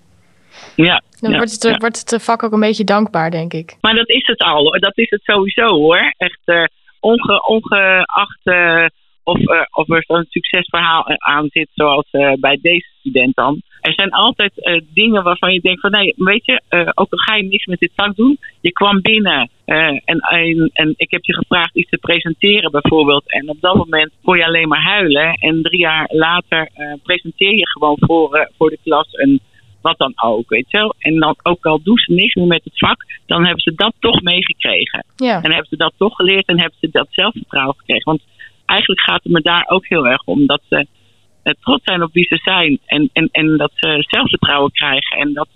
Ja, 0.76 1.02
Dan 1.20 1.32
ja, 1.32 1.38
wordt, 1.38 1.52
het, 1.52 1.64
ja. 1.64 1.78
wordt 1.78 2.00
het 2.00 2.14
eh, 2.14 2.20
vak 2.20 2.44
ook 2.44 2.52
een 2.52 2.60
beetje 2.60 2.84
dankbaar, 2.84 3.32
denk 3.32 3.54
ik. 3.54 3.78
Maar 3.82 3.96
dat 3.96 4.10
is 4.10 4.28
het 4.28 4.40
al. 4.40 4.64
hoor. 4.64 4.80
Dat 4.80 4.98
is 4.98 5.10
het 5.10 5.24
sowieso 5.24 5.70
hoor. 5.70 6.14
Echt 6.18 6.42
eh, 6.46 6.64
onge, 7.00 7.48
ongeacht 7.48 8.40
eh, 8.44 8.86
of, 9.24 9.40
of 9.72 9.90
er 9.90 10.04
zo'n 10.08 10.26
succesverhaal 10.30 11.06
aan 11.18 11.48
zit 11.50 11.68
zoals 11.74 12.08
bij 12.40 12.60
deze 12.62 12.88
student 13.00 13.36
dan. 13.36 13.62
Er 13.82 13.94
zijn 13.94 14.10
altijd 14.12 14.82
dingen 14.94 15.24
waarvan 15.24 15.54
je 15.54 15.62
denkt 15.62 15.82
van 15.82 15.92
nee, 15.92 16.14
weet 16.18 16.46
je, 16.46 16.62
ook 16.70 17.12
al 17.12 17.18
ga 17.18 17.36
je 17.36 17.44
niks 17.44 17.66
met 17.66 17.80
dit 17.80 17.92
vak 17.96 18.16
doen. 18.16 18.40
Je 18.62 18.72
kwam 18.72 19.02
binnen 19.02 19.50
en, 19.66 20.02
en, 20.06 20.70
en 20.74 20.94
ik 20.98 21.12
heb 21.12 21.24
je 21.24 21.34
gevraagd 21.34 21.76
iets 21.76 21.90
te 21.90 21.98
presenteren 21.98 22.72
bijvoorbeeld. 22.72 23.32
En 23.32 23.50
op 23.50 23.58
dat 23.60 23.76
moment 23.76 24.12
kon 24.24 24.38
je 24.38 24.46
alleen 24.46 24.68
maar 24.68 24.84
huilen. 24.84 25.34
En 25.34 25.62
drie 25.62 25.80
jaar 25.80 26.10
later 26.12 26.70
presenteer 27.04 27.58
je 27.58 27.68
gewoon 27.68 27.98
voor, 28.00 28.50
voor 28.58 28.70
de 28.70 28.80
klas 28.84 29.08
een 29.12 29.42
wat 29.88 29.98
dan 29.98 30.14
ook, 30.16 30.50
weet 30.50 30.72
je 30.72 30.78
wel. 30.78 30.94
En 31.00 31.20
dan 31.20 31.36
ook 31.44 31.66
al 31.66 31.80
doen 31.84 31.98
ze 31.98 32.14
niks 32.14 32.36
meer 32.36 32.48
met 32.48 32.64
het 32.64 32.78
vak, 32.80 32.98
dan 33.26 33.42
hebben 33.44 33.62
ze 33.62 33.74
dat 33.76 33.94
toch 34.00 34.22
meegekregen. 34.22 35.06
Ja, 35.16 35.36
En 35.42 35.52
hebben 35.52 35.70
ze 35.70 35.78
dat 35.78 35.94
toch 35.98 36.16
geleerd 36.16 36.46
en 36.48 36.60
hebben 36.60 36.78
ze 36.82 36.90
dat 36.92 37.08
zelfvertrouwen 37.12 37.76
gekregen. 37.78 38.04
Want 38.12 38.22
eigenlijk 38.66 39.02
gaat 39.02 39.24
het 39.24 39.32
me 39.32 39.42
daar 39.42 39.66
ook 39.68 39.88
heel 39.88 40.08
erg 40.08 40.22
om 40.26 40.46
dat 40.46 40.62
ze 40.70 40.88
eh, 41.44 41.54
trots 41.62 41.84
zijn 41.84 42.04
op 42.04 42.14
wie 42.14 42.26
ze 42.26 42.38
zijn. 42.38 42.80
En, 42.86 43.10
en, 43.14 43.30
en 43.32 43.58
dat 43.58 43.72
ze 43.76 43.98
zelfvertrouwen 44.08 44.72
krijgen. 44.72 45.18
En 45.18 45.34
dat 45.34 45.48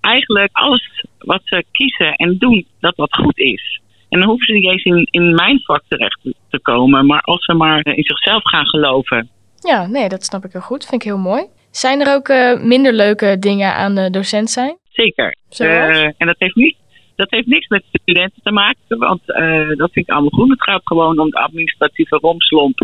eigenlijk 0.00 0.48
alles 0.52 1.04
wat 1.18 1.40
ze 1.44 1.64
kiezen 1.72 2.12
en 2.14 2.38
doen, 2.38 2.66
dat 2.80 2.96
dat 2.96 3.14
goed 3.14 3.38
is. 3.38 3.80
En 4.08 4.18
dan 4.20 4.28
hoeven 4.28 4.46
ze 4.46 4.52
niet 4.52 4.70
eens 4.70 4.82
in, 4.84 5.08
in 5.10 5.34
mijn 5.34 5.60
vak 5.60 5.82
terecht 5.88 6.20
te- 6.22 6.58
komen. 6.62 7.06
Maar 7.06 7.20
als 7.20 7.44
ze 7.44 7.54
maar 7.54 7.84
in 7.86 8.02
zichzelf 8.04 8.42
gaan 8.42 8.66
geloven. 8.66 9.28
ja, 9.60 9.86
nee, 9.86 10.08
dat 10.08 10.24
snap 10.24 10.44
ik 10.44 10.52
heel 10.52 10.60
goed. 10.60 10.86
Vind 10.86 11.02
ik 11.02 11.08
heel 11.08 11.18
mooi. 11.18 11.46
Zijn 11.76 12.00
er 12.00 12.14
ook 12.14 12.28
eh, 12.28 12.60
minder 12.60 12.92
leuke 12.92 13.36
dingen 13.38 13.74
aan 13.74 13.96
eh, 13.98 14.10
docent 14.10 14.50
zijn? 14.50 14.78
Zeker. 14.88 15.36
Eh, 15.58 16.04
en 16.04 16.26
dat 16.26 16.34
heeft, 16.38 16.54
niet, 16.54 16.76
dat 17.16 17.30
heeft 17.30 17.46
niks 17.46 17.68
met 17.68 17.84
studenten 17.92 18.42
te 18.42 18.50
maken, 18.50 18.98
want 18.98 19.26
dat 19.76 19.92
vind 19.92 20.08
ik 20.08 20.10
allemaal 20.10 20.30
goed. 20.30 20.50
Het 20.50 20.62
gaat 20.62 20.80
gewoon 20.84 21.18
om 21.18 21.30
de 21.30 21.38
administratieve 21.38 22.16
romslomp 22.16 22.78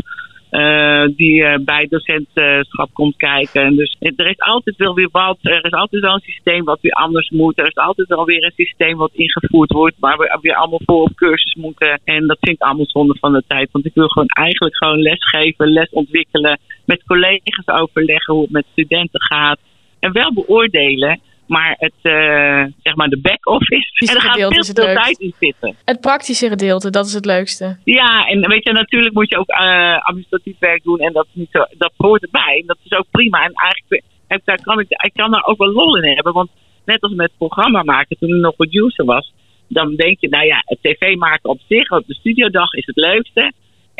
eh, 0.50 1.04
die 1.16 1.44
eh, 1.44 1.58
bij 1.64 1.86
docentschap 1.88 2.90
komt 2.92 3.16
kijken. 3.16 3.62
En 3.62 3.76
dus 3.76 3.96
er 3.98 4.26
is 4.26 4.38
altijd 4.38 4.76
wel 4.76 4.94
weer 4.94 5.08
wat, 5.12 5.38
er 5.40 5.64
is 5.64 5.72
altijd 5.72 6.02
wel 6.02 6.14
een 6.14 6.20
systeem 6.20 6.64
wat 6.64 6.80
weer 6.80 6.92
anders 6.92 7.30
moet. 7.30 7.58
Er 7.58 7.66
is 7.66 7.74
altijd 7.74 8.08
wel 8.08 8.24
weer 8.24 8.44
een 8.44 8.64
systeem 8.64 8.96
wat 8.96 9.10
ingevoerd 9.12 9.72
wordt, 9.72 9.96
waar 9.98 10.18
we 10.18 10.38
weer 10.40 10.54
allemaal 10.54 10.80
voor 10.84 11.02
op 11.02 11.14
cursus 11.14 11.54
moeten. 11.54 12.00
En 12.04 12.26
dat 12.26 12.38
vind 12.40 12.56
ik 12.56 12.62
allemaal 12.62 12.86
zonde 12.86 13.16
van 13.20 13.32
de 13.32 13.44
tijd, 13.46 13.68
want 13.72 13.86
ik 13.86 13.94
wil 13.94 14.08
gewoon 14.08 14.28
eigenlijk 14.28 14.76
gewoon 14.76 15.00
lesgeven, 15.00 15.72
les 15.72 15.90
ontwikkelen, 15.90 16.58
met 16.84 17.04
collega's 17.06 17.66
overleggen 17.66 18.34
hoe 18.34 18.42
het 18.42 18.52
met 18.52 18.66
studenten 18.72 19.22
gaat. 19.22 19.58
En 20.00 20.12
wel 20.12 20.32
beoordelen, 20.32 21.20
maar 21.50 21.74
het, 21.78 21.98
eh, 22.02 22.64
zeg 22.82 22.94
maar 22.94 23.08
de 23.08 23.20
back-office. 23.20 24.06
En 24.06 24.14
er 24.14 24.20
gaat 24.20 24.34
veel 24.36 24.84
tijd 24.84 25.18
in 25.18 25.34
zitten. 25.38 25.76
Het 25.84 26.00
praktische 26.00 26.48
gedeelte, 26.48 26.90
dat 26.90 27.06
is 27.06 27.12
het 27.12 27.24
leukste. 27.24 27.76
Ja, 27.84 28.26
en 28.26 28.48
weet 28.48 28.64
je, 28.64 28.72
natuurlijk 28.72 29.14
moet 29.14 29.30
je 29.30 29.38
ook 29.38 29.48
eh, 29.48 29.98
administratief 29.98 30.58
werk 30.58 30.82
doen 30.82 30.98
en 30.98 31.12
dat, 31.12 31.26
is 31.26 31.34
niet 31.34 31.48
zo, 31.52 31.64
dat 31.78 31.92
hoort 31.96 32.22
erbij. 32.22 32.62
Dat 32.66 32.78
is 32.82 32.92
ook 32.98 33.06
prima. 33.10 33.44
En 33.44 33.52
eigenlijk 33.52 34.02
heb, 34.26 34.40
daar 34.44 34.62
kan 34.62 34.80
ik, 34.80 34.86
ik 34.88 35.12
kan 35.14 35.30
daar 35.30 35.44
ook 35.44 35.58
wel 35.58 35.72
lol 35.72 35.96
in 35.96 36.14
hebben. 36.14 36.32
Want 36.32 36.50
net 36.84 37.00
als 37.00 37.12
met 37.12 37.30
programma 37.38 37.82
maken, 37.82 38.16
toen 38.18 38.34
ik 38.34 38.40
nog 38.40 38.56
producer 38.56 39.04
was, 39.04 39.32
dan 39.68 39.94
denk 39.94 40.20
je, 40.20 40.28
nou 40.28 40.46
ja, 40.46 40.62
het 40.64 40.78
tv 40.82 41.16
maken 41.16 41.50
op 41.50 41.60
zich, 41.68 41.90
op 41.90 42.06
de 42.06 42.14
studiodag 42.14 42.72
is 42.72 42.86
het 42.86 42.96
leukste. 42.96 43.52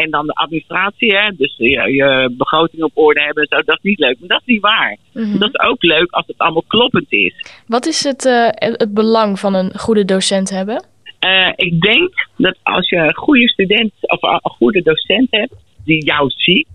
En 0.03 0.11
dan 0.11 0.27
de 0.27 0.33
administratie, 0.33 1.17
hè, 1.17 1.31
dus 1.37 1.55
je, 1.57 1.69
je 1.71 2.35
begroting 2.37 2.83
op 2.83 2.91
orde 2.95 3.21
hebben, 3.21 3.43
en 3.43 3.57
zo, 3.57 3.63
dat 3.65 3.77
is 3.77 3.83
niet 3.91 3.99
leuk. 3.99 4.17
Maar 4.19 4.29
dat 4.29 4.41
is 4.41 4.47
niet 4.47 4.61
waar. 4.61 4.97
Mhm. 5.13 5.39
Dat 5.39 5.49
is 5.49 5.61
ook 5.61 5.83
leuk 5.83 6.11
als 6.11 6.27
het 6.27 6.39
allemaal 6.39 6.65
kloppend 6.67 7.07
is. 7.13 7.35
Wat 7.67 7.87
is 7.87 8.05
het, 8.05 8.25
eh, 8.27 8.47
het 8.79 8.95
belang 8.95 9.39
van 9.39 9.55
een 9.55 9.73
goede 9.79 10.05
docent 10.05 10.51
hebben? 10.51 10.85
Eh, 11.19 11.53
ik 11.57 11.81
denk 11.81 12.11
dat 12.37 12.57
als 12.63 12.89
je 12.89 12.97
een 12.97 13.15
goede 13.17 13.49
student 13.49 13.93
of 14.01 14.23
een 14.23 14.41
goede 14.43 14.83
docent 14.83 15.27
hebt 15.31 15.55
die 15.85 16.05
jou 16.05 16.31
ziet 16.31 16.69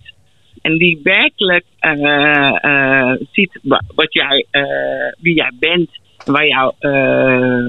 en 0.62 0.78
die 0.78 1.00
werkelijk 1.04 1.66
eh, 1.80 3.12
ziet 3.32 3.60
wa- 3.62 3.82
wat 3.96 4.14
jij, 4.14 4.46
wie 5.20 5.36
jij 5.36 5.52
bent, 5.60 5.90
waar 6.26 6.48
jouw 6.48 6.76
eh, 6.80 7.66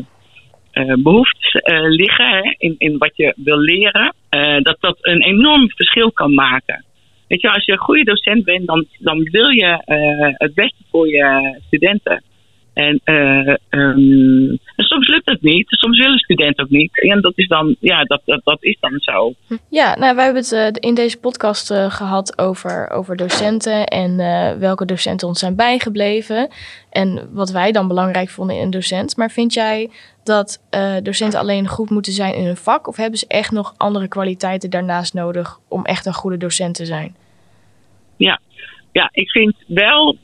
eh, 0.71 0.93
behoeftes 1.03 1.53
eh, 1.53 1.79
liggen 1.89 2.29
hè, 2.29 2.55
in, 2.59 2.75
in 2.79 2.99
wat 2.99 3.17
je 3.17 3.35
wil 3.37 3.59
leren, 3.59 4.15
eh, 4.37 4.63
dat 4.63 4.77
dat 4.81 4.97
een 5.01 5.23
enorm 5.23 5.71
verschil 5.71 6.13
kan 6.13 6.35
maken. 6.35 6.85
Weet 7.29 7.41
je, 7.41 7.53
als 7.53 7.65
je 7.65 7.73
een 7.73 7.79
goede 7.79 8.05
docent 8.05 8.45
bent, 8.45 8.67
dan, 8.67 8.87
dan 8.99 9.23
wil 9.23 9.49
je 9.49 9.83
eh, 9.85 10.35
het 10.35 10.55
beste 10.55 10.83
voor 10.91 11.09
je 11.09 11.59
studenten. 11.67 12.23
En, 12.77 13.01
eh, 13.05 13.55
ehm, 13.69 14.57
soms 14.77 15.09
lukt 15.09 15.31
het 15.31 15.43
niet, 15.43 15.67
soms 15.69 15.99
willen 15.99 16.19
studenten 16.19 16.65
ook 16.65 16.71
niet. 16.71 17.03
En 17.03 17.21
dat 17.21 17.33
is 17.37 17.49
dan, 17.49 17.77
ja, 17.81 18.05
dat, 18.05 18.21
dat, 18.25 18.41
dat 18.45 18.63
is 18.63 18.77
dan 18.81 18.99
zo. 18.99 19.35
Ja, 19.71 19.97
nou, 19.99 20.15
wij 20.15 20.25
hebben 20.25 20.43
het 20.43 20.53
eh, 20.53 20.89
in 20.89 20.95
deze 20.95 21.19
podcast 21.19 21.71
eh, 21.71 21.91
gehad 21.91 22.39
over, 22.39 22.91
over 22.91 23.17
docenten 23.17 23.87
en 23.87 24.17
welke 24.59 24.85
docenten 24.85 25.29
ons 25.29 25.39
zijn 25.39 25.57
bijgebleven. 25.57 26.49
En 26.91 27.29
wat 27.33 27.51
wij 27.51 27.73
dan 27.73 27.89
belangrijk 27.89 28.29
vonden 28.29 28.57
in 28.57 28.63
een 28.63 28.71
docent. 28.71 29.17
Maar 29.17 29.31
vind 29.31 29.55
jij 29.55 29.91
dat 30.25 30.61
docenten 31.03 31.41
alleen 31.41 31.69
goed 31.69 31.91
moeten 31.91 32.13
zijn 32.13 32.35
in 32.35 32.45
hun 32.45 32.57
vak? 32.57 32.89
Of 32.89 32.97
hebben 32.97 33.19
ze 33.19 33.27
echt 33.29 33.51
nog 33.51 33.75
andere 33.77 34.09
kwaliteiten 34.09 34.71
daarnaast 34.71 35.15
nodig 35.15 35.59
om 35.69 35.85
echt 35.85 36.07
een 36.07 36.15
goede 36.15 36.37
docent 36.37 36.75
te 36.75 36.85
zijn? 36.85 37.17
Ja, 38.93 39.09
ik 39.13 39.31
vind 39.31 39.55
wel, 39.67 40.17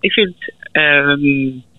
ik 0.00 0.12
vind, 0.12 0.34
ehm 0.72 1.70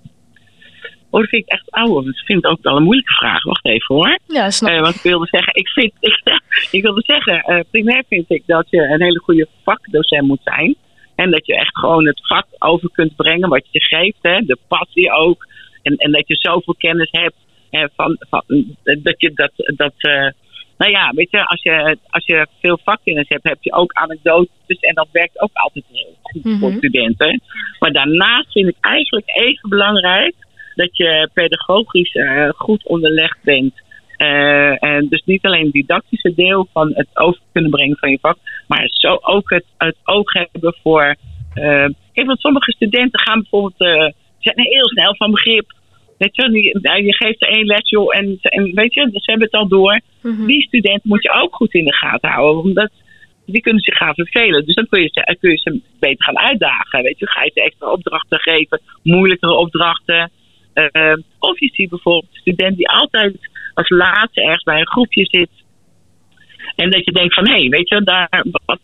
oh, 1.14 1.20
dat 1.22 1.30
vind 1.30 1.44
ik 1.46 1.52
echt 1.52 1.72
oude. 1.72 2.10
Ik 2.10 2.18
vind 2.26 2.44
het 2.44 2.52
ook 2.52 2.62
wel 2.62 2.76
een 2.78 2.84
moeilijke 2.84 3.14
vraag. 3.14 3.44
Wacht 3.44 3.66
even 3.66 3.96
hoor. 3.96 4.20
Ja, 4.28 4.50
snap 4.50 4.70
Eh, 4.70 4.76
ik. 4.78 4.84
want 4.84 4.96
ik 4.96 5.02
wilde 5.02 5.28
zeggen, 5.28 5.54
ik 5.56 5.68
vind, 5.68 5.92
ik, 6.10 6.42
ik 6.72 6.82
wilde 6.82 7.02
zeggen, 7.06 7.40
eh, 7.42 7.60
primair 7.72 8.04
vind 8.10 8.26
ik 8.32 8.44
dat 8.46 8.70
je 8.70 8.82
een 8.82 9.02
hele 9.02 9.20
goede 9.20 9.48
vakdocent 9.64 10.28
moet 10.28 10.42
zijn. 10.44 10.76
En 11.16 11.32
dat 11.32 11.46
je 11.46 11.56
echt 11.56 11.78
gewoon 11.78 12.06
het 12.08 12.28
vak 12.28 12.46
over 12.60 12.90
kunt 12.92 13.16
brengen 13.16 13.50
wat 13.50 13.66
je 13.72 13.84
geeft, 13.84 14.18
hè, 14.22 14.40
de 14.40 14.58
passie 14.68 15.12
ook. 15.12 15.48
En, 15.82 15.96
en 15.96 16.12
dat 16.12 16.28
je 16.28 16.36
zoveel 16.36 16.76
kennis 16.78 17.12
hebt 17.12 17.36
hè, 17.70 17.88
van, 17.96 18.18
van 18.30 18.44
dat 18.84 19.14
je 19.22 19.32
dat, 19.34 19.52
dat 19.76 19.94
eh, 19.98 20.28
nou 20.78 20.92
ja, 20.92 21.12
weet 21.16 21.32
je, 21.32 21.46
als 21.46 21.62
je, 21.64 21.98
als 22.10 22.26
je 22.26 22.48
veel 22.62 22.80
vakkennis 22.84 23.26
hebt, 23.28 23.44
heb 23.44 23.58
je 23.62 23.74
ook 23.74 23.94
anekdotes 23.94 24.80
en 24.80 24.94
dat 24.96 25.08
werkt 25.12 25.42
ook 25.42 25.50
altijd 25.54 25.86
heel 25.92 26.16
goed 26.22 26.42
voor 26.60 26.70
Mhm. 26.70 26.78
studenten. 26.78 27.42
Maar 27.80 27.92
daarnaast 27.92 28.52
vind 28.52 28.68
ik 28.68 28.76
eigenlijk 28.82 29.30
even 29.36 29.70
belangrijk 29.70 30.34
dat 30.76 30.98
je 30.98 31.30
pedagogisch 31.34 32.14
eh, 32.14 32.50
goed 32.50 32.88
onderlegd 32.88 33.38
bent. 33.44 33.74
Eh, 34.18 34.84
en 34.84 35.08
dus 35.10 35.24
niet 35.26 35.46
alleen 35.46 35.64
het 35.64 35.74
didactische 35.74 36.34
deel 36.36 36.68
van 36.74 36.92
het 36.94 37.08
over 37.14 37.42
kunnen 37.52 37.72
brengen 37.72 37.98
van 37.98 38.10
je 38.10 38.18
vak, 38.22 38.38
maar 38.68 38.84
zo 38.88 39.18
ook 39.22 39.50
het, 39.50 39.66
het 39.78 39.96
oog 40.04 40.34
hebben 40.34 40.76
voor. 40.84 41.16
eh 41.54 41.88
kijk, 42.14 42.28
want 42.28 42.40
sommige 42.40 42.72
studenten 42.72 43.20
gaan 43.20 43.40
bijvoorbeeld 43.40 43.80
eh, 43.80 44.12
zijn 44.40 44.60
heel 44.60 44.88
snel 44.88 45.16
van 45.16 45.32
begrip. 45.32 45.74
Weet 46.18 46.36
je, 46.36 46.50
die, 46.50 47.04
je 47.06 47.16
geeft 47.16 47.42
er 47.42 47.48
één 47.48 47.66
les, 47.66 47.90
joh, 47.90 48.18
en, 48.18 48.38
en 48.42 48.72
weet 48.74 48.94
je, 48.94 49.10
ze 49.12 49.32
hebben 49.32 49.48
het 49.52 49.56
al 49.56 49.68
door. 49.68 50.02
Mhm. 50.22 50.46
Die 50.46 50.62
studenten 50.62 51.10
moet 51.10 51.24
je 51.24 51.42
ook 51.42 51.56
goed 51.56 51.74
in 51.74 51.86
de 51.86 51.94
gaten 51.94 52.30
houden, 52.30 52.64
omdat 52.64 52.92
die 53.46 53.62
kunnen 53.62 53.82
zich 53.82 53.98
gaan 53.98 54.14
vervelen. 54.14 54.66
Dus 54.66 54.76
dan 54.76 54.88
kun 54.90 55.02
je 55.02 55.10
ze, 55.12 55.38
kun 55.40 55.52
je 55.52 55.58
ze 55.58 55.82
beter 56.00 56.24
gaan 56.26 56.40
uitdagen. 56.40 57.04
Weet 57.04 57.20
je, 57.20 57.28
ga 57.28 57.44
je 57.44 57.52
ze 57.54 57.64
extra 57.64 57.92
opdrachten 57.92 58.40
geven, 58.40 58.82
moeilijkere 59.04 59.54
opdrachten. 59.54 60.32
Eh, 60.74 61.14
of 61.40 61.60
je 61.60 61.70
ziet 61.74 61.90
bijvoorbeeld 61.90 62.36
student 62.36 62.78
die 62.78 62.90
altijd 62.90 63.50
als 63.74 63.90
laatste 63.90 64.42
ergens 64.42 64.64
bij 64.64 64.80
een 64.80 64.88
groepje 64.88 65.26
zit. 65.26 65.50
En 66.76 66.90
dat 66.90 67.06
je 67.06 67.12
denkt 67.12 67.34
van, 67.34 67.48
hé, 67.48 67.60
hey, 67.60 67.70
weet 67.70 67.90
je, 67.90 68.04
daar, 68.04 68.44
wat, 68.66 68.80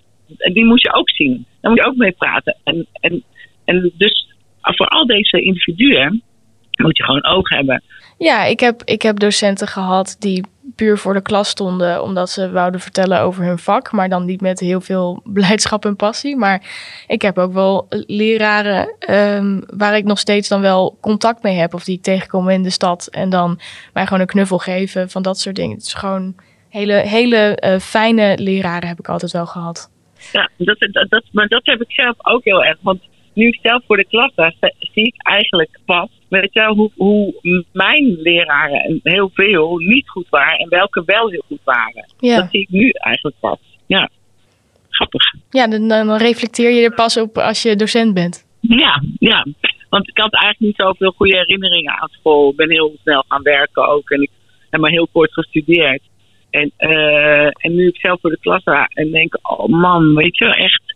die 0.53 0.65
moet 0.65 0.81
je 0.81 0.93
ook 0.93 1.09
zien. 1.09 1.45
Daar 1.61 1.71
moet 1.71 1.81
je 1.81 1.87
ook 1.87 1.95
mee 1.95 2.11
praten. 2.11 2.57
En, 2.63 2.87
en, 2.91 3.23
en 3.65 3.91
dus 3.97 4.27
voor 4.61 4.87
al 4.87 5.05
deze 5.05 5.41
individuen 5.41 6.23
moet 6.81 6.97
je 6.97 7.03
gewoon 7.03 7.25
oog 7.25 7.49
hebben. 7.49 7.83
Ja, 8.19 8.43
ik 8.45 8.59
heb, 8.59 8.81
ik 8.83 9.01
heb 9.01 9.19
docenten 9.19 9.67
gehad 9.67 10.15
die 10.19 10.43
puur 10.75 10.97
voor 10.97 11.13
de 11.13 11.21
klas 11.21 11.49
stonden 11.49 12.03
omdat 12.03 12.29
ze 12.29 12.51
wouden 12.51 12.79
vertellen 12.79 13.21
over 13.21 13.43
hun 13.43 13.57
vak, 13.57 13.91
maar 13.91 14.09
dan 14.09 14.25
niet 14.25 14.41
met 14.41 14.59
heel 14.59 14.81
veel 14.81 15.21
blijdschap 15.33 15.85
en 15.85 15.95
passie. 15.95 16.35
Maar 16.35 16.61
ik 17.07 17.21
heb 17.21 17.37
ook 17.37 17.53
wel 17.53 17.87
leraren 17.89 18.95
ehm, 18.99 19.61
waar 19.77 19.97
ik 19.97 20.03
nog 20.03 20.19
steeds 20.19 20.47
dan 20.47 20.61
wel 20.61 20.97
contact 21.01 21.43
mee 21.43 21.55
heb 21.55 21.73
of 21.73 21.83
die 21.83 21.95
ik 21.95 22.03
tegenkom 22.03 22.49
in 22.49 22.63
de 22.63 22.69
stad 22.69 23.07
en 23.07 23.29
dan 23.29 23.59
mij 23.93 24.03
gewoon 24.03 24.19
een 24.19 24.27
knuffel 24.27 24.57
geven 24.57 25.09
van 25.09 25.21
dat 25.21 25.39
soort 25.39 25.55
dingen. 25.55 25.75
Het 25.75 25.85
is 25.85 25.93
gewoon 25.93 26.35
hele, 26.69 26.93
hele 26.93 27.55
eh, 27.55 27.79
fijne 27.79 28.37
leraren 28.37 28.87
heb 28.87 28.99
ik 28.99 29.09
altijd 29.09 29.31
wel 29.31 29.45
gehad. 29.45 29.91
Ja, 30.31 30.49
dat, 30.57 30.79
dat, 30.79 31.09
dat, 31.09 31.23
maar 31.31 31.47
dat 31.47 31.61
heb 31.63 31.81
ik 31.81 31.91
zelf 31.91 32.15
ook 32.17 32.43
heel 32.43 32.63
erg. 32.63 32.77
Want 32.81 33.01
nu 33.33 33.47
ik 33.47 33.59
zelf 33.61 33.83
voor 33.87 33.97
de 33.97 34.05
klas 34.07 34.31
sta, 34.31 34.51
zie- 34.79 35.05
ik 35.05 35.13
eigenlijk 35.17 35.79
pas, 35.85 36.07
weet 36.27 36.53
je 36.53 36.59
wel, 36.59 36.75
hoe, 36.75 36.91
hoe 36.95 37.65
mijn 37.73 38.15
leraren 38.21 38.99
heel 39.03 39.29
veel 39.33 39.77
niet 39.77 40.09
goed 40.09 40.29
waren 40.29 40.57
en 40.57 40.69
welke 40.69 41.03
wel 41.05 41.29
heel 41.29 41.43
goed 41.47 41.63
waren. 41.63 42.09
Ja, 42.19 42.35
Dat 42.39 42.49
zie 42.51 42.61
ik 42.61 42.69
nu 42.69 42.89
eigenlijk 42.89 43.35
pas. 43.39 43.57
Ja, 43.85 44.09
grappig. 44.89 45.21
ja 45.49 45.67
dan, 45.67 45.87
dan 45.87 46.15
reflecteer 46.17 46.71
je 46.71 46.83
er 46.83 46.93
pas 46.95 47.17
op 47.17 47.37
als 47.37 47.61
je 47.61 47.75
docent 47.75 48.13
bent. 48.13 48.45
Ja, 48.61 49.01
ja. 49.19 49.45
Want 49.89 50.07
ik 50.07 50.17
had 50.17 50.33
eigenlijk 50.33 50.59
niet 50.59 50.87
zoveel 50.87 51.11
goede 51.11 51.37
herinneringen 51.37 51.93
aan 52.01 52.09
school. 52.11 52.49
Ik 52.49 52.55
ben 52.55 52.71
heel 52.71 52.95
snel 53.01 53.23
gaan 53.27 53.41
werken 53.43 53.87
ook. 53.87 54.09
En 54.09 54.21
ik 54.21 54.29
heb 54.69 54.81
maar 54.81 54.91
heel 54.91 55.07
kort 55.11 55.33
gestudeerd. 55.33 56.01
En, 56.49 56.71
eh, 56.77 57.45
en 57.45 57.75
nu 57.75 57.87
ik 57.87 57.99
zelf 57.99 58.19
voor 58.21 58.29
de 58.29 58.39
klas 58.39 58.61
sta 58.61 58.85
en 58.93 59.11
denk, 59.11 59.37
oh 59.41 59.65
man, 59.67 60.15
weet 60.15 60.37
je, 60.37 60.45
echt. 60.45 60.88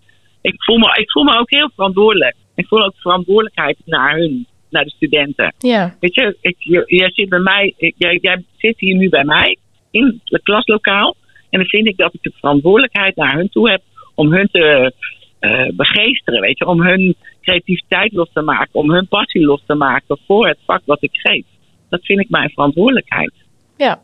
Ik 0.43 0.63
voel, 0.63 0.77
me, 0.77 0.91
ik 0.99 1.11
voel 1.11 1.23
me 1.23 1.37
ook 1.39 1.49
heel 1.51 1.69
verantwoordelijk. 1.75 2.35
Ik 2.55 2.67
voel 2.67 2.83
ook 2.83 2.93
verantwoordelijkheid 2.97 3.77
naar 3.85 4.17
hun, 4.17 4.47
naar 4.69 4.83
de 4.83 4.89
studenten. 4.89 5.53
Ja, 5.59 5.95
Weet 5.99 6.15
je, 6.15 6.37
ik, 6.41 6.55
jij 6.87 7.11
zit 7.11 7.29
bij 7.29 7.39
mij, 7.39 7.73
ik- 7.77 7.95
jij, 7.97 8.17
jij 8.21 8.43
zit 8.57 8.79
hier 8.79 8.95
nu 8.95 9.09
bij 9.09 9.23
mij 9.23 9.57
in 9.91 10.21
het 10.25 10.43
klaslokaal. 10.43 11.15
En 11.49 11.59
dan 11.59 11.67
vind 11.67 11.87
ik 11.87 11.97
dat 11.97 12.13
ik 12.13 12.21
de 12.21 12.31
verantwoordelijkheid 12.35 13.15
naar 13.15 13.35
hun 13.35 13.49
toe 13.49 13.69
heb 13.69 13.81
om 14.15 14.33
hun 14.33 14.47
te 14.51 14.93
eh, 15.39 15.67
begeesteren, 15.73 16.41
weet 16.41 16.57
je, 16.57 16.65
om 16.65 16.81
hun 16.81 17.15
creativiteit 17.41 18.11
los 18.13 18.29
te 18.33 18.41
maken, 18.41 18.73
om 18.73 18.91
hun 18.91 19.07
passie 19.07 19.45
los 19.45 19.61
te 19.65 19.73
maken 19.75 20.17
voor 20.27 20.47
het 20.47 20.57
vak 20.65 20.81
wat 20.85 21.03
ik 21.03 21.09
geef. 21.13 21.43
Dat 21.89 22.05
vind 22.05 22.19
ik 22.19 22.29
mijn 22.29 22.49
verantwoordelijkheid. 22.49 23.33
ja. 23.77 24.01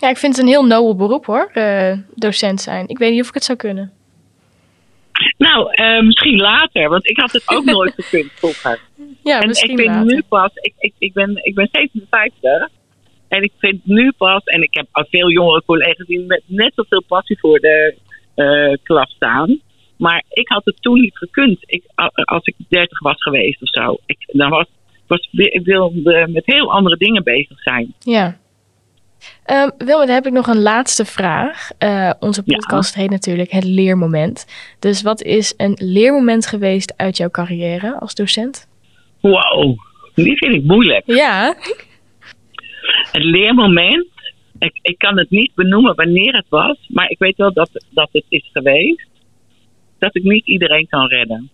Ja, 0.00 0.08
ik 0.08 0.16
vind 0.16 0.36
het 0.36 0.42
een 0.44 0.50
heel 0.50 0.66
nobel 0.66 0.96
beroep 0.96 1.24
hoor, 1.26 1.50
eh, 1.52 1.98
docent 2.14 2.60
zijn. 2.60 2.88
Ik 2.88 2.98
weet 2.98 3.10
niet 3.12 3.20
of 3.22 3.28
ik 3.28 3.34
het 3.34 3.44
zou 3.44 3.58
kunnen. 3.58 3.92
Nou, 5.38 5.72
eh, 5.72 6.00
misschien 6.02 6.36
later, 6.36 6.88
want 6.88 7.08
ik 7.08 7.18
had 7.18 7.32
het 7.32 7.48
ook 7.48 7.64
nooit 7.76 7.94
gekund 7.94 8.32
vroeger. 8.32 8.80
Ja, 9.22 9.40
en 9.40 9.48
misschien 9.48 9.70
ik 9.70 9.78
vind 9.78 9.90
later. 9.90 10.14
nu 10.14 10.22
pas, 10.28 10.50
ik, 10.54 10.74
ik, 10.78 10.92
ik, 10.98 11.12
ben, 11.12 11.44
ik 11.44 11.54
ben 11.54 11.68
57 11.72 12.68
en 13.28 13.42
ik 13.42 13.52
vind 13.58 13.86
nu 13.86 14.12
pas, 14.16 14.44
en 14.44 14.62
ik 14.62 14.74
heb 14.74 14.86
al 14.90 15.06
veel 15.10 15.30
jongere 15.30 15.62
collega's 15.66 16.06
die 16.06 16.26
met 16.26 16.42
net 16.46 16.72
zoveel 16.74 17.02
passie 17.06 17.38
voor 17.38 17.58
de 17.58 17.94
eh, 18.34 18.76
klas 18.82 19.10
staan. 19.10 19.60
Maar 19.96 20.24
ik 20.28 20.48
had 20.48 20.64
het 20.64 20.82
toen 20.82 21.00
niet 21.00 21.16
gekund. 21.16 21.58
Ik, 21.60 21.82
als 22.24 22.44
ik 22.44 22.54
30 22.68 23.00
was 23.00 23.22
geweest 23.22 23.62
of 23.62 23.68
zo. 23.68 23.96
Ik, 24.06 24.18
dan 24.26 24.50
was, 24.50 24.66
was, 25.06 25.28
ik 25.32 25.64
wilde 25.64 26.26
met 26.28 26.46
heel 26.46 26.72
andere 26.72 26.96
dingen 26.96 27.22
bezig 27.22 27.60
zijn. 27.60 27.94
Ja. 27.98 28.38
Ehm 29.44 29.68
Wilma, 29.78 30.04
dan 30.06 30.14
heb 30.14 30.26
ik 30.26 30.32
nog 30.32 30.46
een 30.46 30.62
laatste 30.62 31.04
vraag. 31.04 31.70
Eh, 31.78 32.10
onze 32.20 32.42
Ja. 32.44 32.56
podcast 32.56 32.94
heet 32.94 33.10
natuurlijk 33.10 33.50
Het 33.50 33.64
Leermoment. 33.64 34.46
Dus 34.78 35.02
wat 35.02 35.22
is 35.22 35.54
een 35.56 35.76
leermoment 35.80 36.46
geweest 36.46 36.94
uit 36.96 37.16
jouw 37.16 37.30
carrière 37.30 37.98
als 38.00 38.14
docent? 38.14 38.68
Wow, 39.20 39.78
die 40.14 40.36
vind 40.36 40.54
ik 40.54 40.64
moeilijk. 40.64 41.02
Ja. 41.06 41.54
Het 43.12 43.22
leermoment, 43.24 44.06
ik, 44.58 44.78
ik 44.82 44.98
kan 44.98 45.18
het 45.18 45.30
niet 45.30 45.54
benoemen 45.54 45.94
wanneer 45.94 46.34
het 46.34 46.46
was, 46.48 46.76
maar 46.88 47.08
ik 47.10 47.18
weet 47.18 47.36
wel 47.36 47.52
dat, 47.52 47.70
dat 47.90 48.08
het 48.12 48.24
is 48.28 48.48
geweest. 48.52 49.06
Dat 49.98 50.16
ik 50.16 50.22
niet 50.22 50.46
iedereen 50.46 50.86
kan 50.88 51.06
redden. 51.06 51.50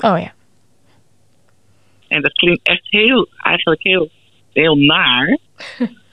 Oh 0.00 0.18
ja. 0.20 0.32
En 2.08 2.22
dat 2.22 2.32
klinkt 2.32 2.66
echt 2.66 2.86
heel, 2.90 3.28
eigenlijk 3.36 3.82
heel, 3.82 4.10
heel 4.52 4.76
naar. 4.76 5.38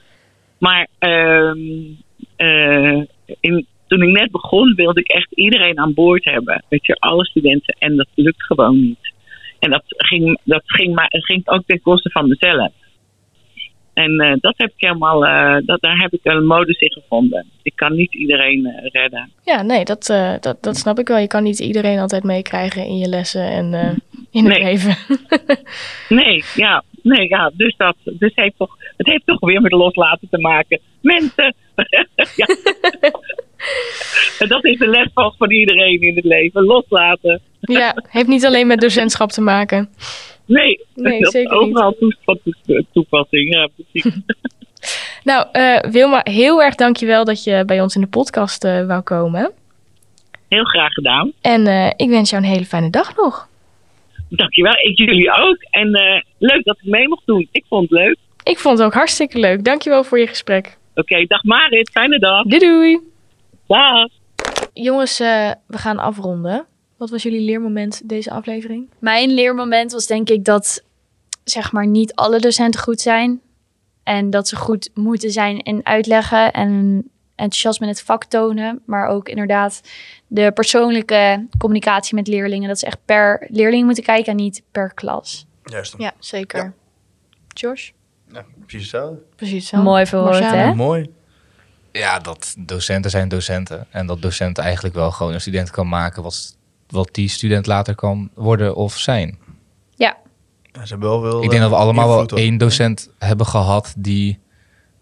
maar 0.58 0.88
ehm, 0.98 1.58
eh, 2.36 3.02
in, 3.40 3.66
toen 3.86 4.02
ik 4.02 4.18
net 4.18 4.30
begon, 4.30 4.74
wilde 4.74 5.00
ik 5.00 5.08
echt 5.08 5.32
iedereen 5.32 5.78
aan 5.78 5.94
boord 5.94 6.24
hebben. 6.24 6.64
Weet 6.68 6.86
je, 6.86 6.94
alle 6.94 7.24
studenten. 7.24 7.76
En 7.78 7.96
dat 7.96 8.08
lukt 8.14 8.42
gewoon 8.42 8.80
niet. 8.80 9.12
En 9.58 9.70
dat 9.70 9.82
ging, 9.86 10.38
dat 10.44 10.62
ging, 10.66 10.94
maar, 10.94 11.06
ging 11.10 11.48
ook 11.48 11.62
ten 11.66 11.80
koste 11.80 12.10
van 12.10 12.28
mezelf. 12.28 12.72
En 13.94 14.18
eh, 14.18 14.32
dat 14.40 14.54
heb 14.56 14.68
ik 14.68 14.74
helemaal, 14.76 15.26
eh, 15.26 15.56
dat, 15.66 15.80
daar 15.80 15.98
heb 15.98 16.12
ik 16.12 16.20
een 16.22 16.46
modus 16.46 16.80
in 16.80 16.92
gevonden. 16.92 17.46
Ik 17.62 17.72
kan 17.76 17.94
niet 17.96 18.14
iedereen 18.14 18.72
redden. 18.92 19.30
Ja, 19.44 19.62
nee, 19.62 19.84
dat, 19.84 20.06
dat, 20.40 20.62
dat 20.62 20.76
snap 20.76 20.98
ik 20.98 21.08
wel. 21.08 21.18
Je 21.18 21.26
kan 21.26 21.42
niet 21.42 21.58
iedereen 21.60 21.98
altijd 21.98 22.22
meekrijgen 22.22 22.86
in 22.86 22.98
je 22.98 23.08
lessen 23.08 23.42
en 23.50 23.72
in 24.30 24.44
het 24.44 24.58
Nee. 24.58 24.62
leven. 24.62 24.96
Nee, 26.18 26.44
ja, 26.54 26.84
nee, 27.08 27.28
ja, 27.28 27.50
dus 27.54 27.74
dat, 27.76 27.96
dus 28.04 28.32
heeft 28.34 28.54
toch, 28.56 28.76
het 28.96 29.06
heeft 29.06 29.26
toch 29.26 29.40
weer 29.40 29.60
met 29.60 29.72
loslaten 29.72 30.28
te 30.30 30.38
maken. 30.38 30.80
Mensen, 31.00 31.54
ja. 32.36 32.46
En 34.38 34.48
dat 34.48 34.64
is 34.64 34.78
de 34.78 34.86
les 34.88 35.08
van, 35.14 35.50
iedereen 35.50 36.00
in 36.00 36.16
het 36.16 36.24
leven, 36.24 36.64
loslaten. 36.64 37.40
ja, 37.60 37.94
heeft 38.08 38.26
niet 38.28 38.44
alleen 38.46 38.66
met 38.66 38.80
docentschap 38.80 39.30
te 39.30 39.40
maken. 39.40 39.88
Nee, 40.46 40.80
Nee, 40.94 41.20
dat 41.20 41.32
zeker 41.32 41.58
niet. 41.58 41.60
overal 41.62 41.94
van 42.24 42.38
toe- 42.44 42.84
toepassing. 42.92 43.54
Ja, 43.54 43.68
precies. 43.76 44.12
Nou, 45.24 45.46
eh, 45.52 45.78
Wilma, 45.90 46.20
heel 46.24 46.62
erg 46.62 46.74
dankjewel 46.74 47.24
dat 47.24 47.44
je 47.44 47.62
bij 47.66 47.80
ons 47.80 47.94
in 47.94 48.00
de 48.00 48.06
podcast 48.06 48.64
eh, 48.64 48.86
wou 48.86 49.00
komen. 49.02 49.52
Heel 50.48 50.64
graag 50.64 50.92
gedaan. 50.92 51.32
En 51.40 51.66
eh, 51.66 51.86
ik 51.96 52.08
wens 52.08 52.30
jou 52.30 52.42
een 52.42 52.48
hele 52.48 52.64
fijne 52.64 52.90
dag 52.90 53.16
nog. 53.16 53.48
Dankjewel. 54.28 54.72
Ik 54.72 54.98
jullie 54.98 55.30
ook. 55.32 55.56
En 55.70 55.94
eh, 55.94 56.22
leuk 56.38 56.64
dat 56.64 56.76
ik 56.82 56.90
mee 56.90 57.08
mocht 57.08 57.26
doen. 57.26 57.48
Ik 57.52 57.64
vond 57.68 57.90
het 57.90 57.98
leuk. 57.98 58.16
Ik 58.42 58.58
vond 58.58 58.78
het 58.78 58.86
ook 58.86 58.94
hartstikke 58.94 59.38
leuk. 59.38 59.64
Dankjewel 59.64 60.04
voor 60.04 60.18
je 60.18 60.26
gesprek. 60.26 60.78
Oké, 60.94 61.24
dag 61.26 61.42
Marit. 61.42 61.90
Fijne 61.90 62.18
dag. 62.18 62.44
Doei 62.44 62.58
doei. 62.60 63.00
Dag. 63.66 64.08
Jongens, 64.72 65.20
eh, 65.20 65.50
we 65.66 65.78
gaan 65.78 65.98
afronden. 65.98 66.66
Wat 66.98 67.10
was 67.10 67.22
jullie 67.22 67.40
leermoment 67.40 68.08
deze 68.08 68.30
aflevering? 68.30 68.90
Mijn 68.98 69.34
leermoment 69.34 69.92
was 69.92 70.06
denk 70.06 70.28
ik 70.28 70.44
dat 70.44 70.84
zeg 71.44 71.72
maar 71.72 71.86
niet 71.86 72.14
alle 72.14 72.40
docenten 72.40 72.80
goed 72.80 73.00
zijn. 73.00 73.40
En 74.04 74.30
dat 74.30 74.48
ze 74.48 74.56
goed 74.56 74.90
moeten 74.94 75.30
zijn 75.30 75.58
in 75.58 75.80
uitleggen 75.82 76.52
en 76.52 77.04
enthousiasme 77.36 77.86
in 77.86 77.92
het 77.92 78.02
vak 78.02 78.24
tonen. 78.24 78.82
Maar 78.86 79.08
ook 79.08 79.28
inderdaad 79.28 79.80
de 80.26 80.52
persoonlijke 80.52 81.46
communicatie 81.58 82.14
met 82.14 82.26
leerlingen. 82.28 82.68
Dat 82.68 82.78
ze 82.78 82.86
echt 82.86 82.98
per 83.04 83.46
leerling 83.50 83.84
moeten 83.84 84.04
kijken 84.04 84.30
en 84.30 84.36
niet 84.36 84.62
per 84.70 84.94
klas. 84.94 85.46
Juist. 85.64 85.94
Ja, 85.98 86.12
zeker. 86.18 86.74
George? 87.54 87.92
Ja, 88.32 88.44
precies 88.66 88.80
hetzelfde. 88.92 89.22
Precies 89.36 89.68
zo. 89.68 89.82
Mooi 89.82 90.06
verwoord, 90.06 90.38
hè? 90.38 90.74
Mooi. 90.74 91.10
Ja, 91.92 92.18
dat 92.18 92.54
docenten 92.58 93.10
zijn 93.10 93.28
docenten. 93.28 93.86
En 93.90 94.06
dat 94.06 94.22
docent 94.22 94.58
eigenlijk 94.58 94.94
wel 94.94 95.10
gewoon 95.10 95.32
een 95.32 95.40
student 95.40 95.70
kan 95.70 95.88
maken 95.88 96.22
wat, 96.22 96.56
wat 96.88 97.08
die 97.12 97.28
student 97.28 97.66
later 97.66 97.94
kan 97.94 98.30
worden 98.34 98.74
of 98.74 98.98
zijn. 98.98 99.38
Ja, 99.94 100.16
Ja, 100.72 100.86
ze 100.86 100.88
hebben 100.92 101.08
wel 101.08 101.20
veel, 101.20 101.42
Ik 101.42 101.50
denk 101.50 101.62
dat 101.62 101.70
we 101.70 101.76
eh, 101.76 101.82
allemaal 101.82 102.08
wel 102.08 102.26
één 102.26 102.58
docent 102.58 103.10
hebben 103.18 103.46
gehad 103.46 103.94
die, 103.96 104.38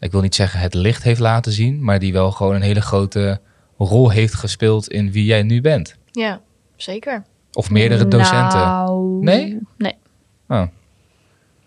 ik 0.01 0.13
wil 0.13 0.21
niet 0.21 0.35
zeggen 0.35 0.61
het 0.61 0.75
licht 0.75 1.03
heeft 1.03 1.21
laten 1.21 1.53
zien, 1.53 1.85
maar 1.85 1.99
die 1.99 2.13
wel 2.13 2.31
gewoon 2.31 2.55
een 2.55 2.63
hele 2.63 2.81
grote 2.81 3.41
rol 3.79 4.11
heeft 4.11 4.35
gespeeld 4.35 4.89
in 4.89 5.13
wie 5.13 5.25
jij 5.25 5.43
nu 5.43 5.61
bent. 5.61 5.97
Ja, 6.13 6.41
zeker. 6.77 7.25
Of 7.53 7.71
meerdere 7.71 8.09
docenten. 8.09 8.59
Nou, 8.59 9.25
Nee? 9.25 9.59
Nee. 9.77 9.95
Oh. 10.49 10.63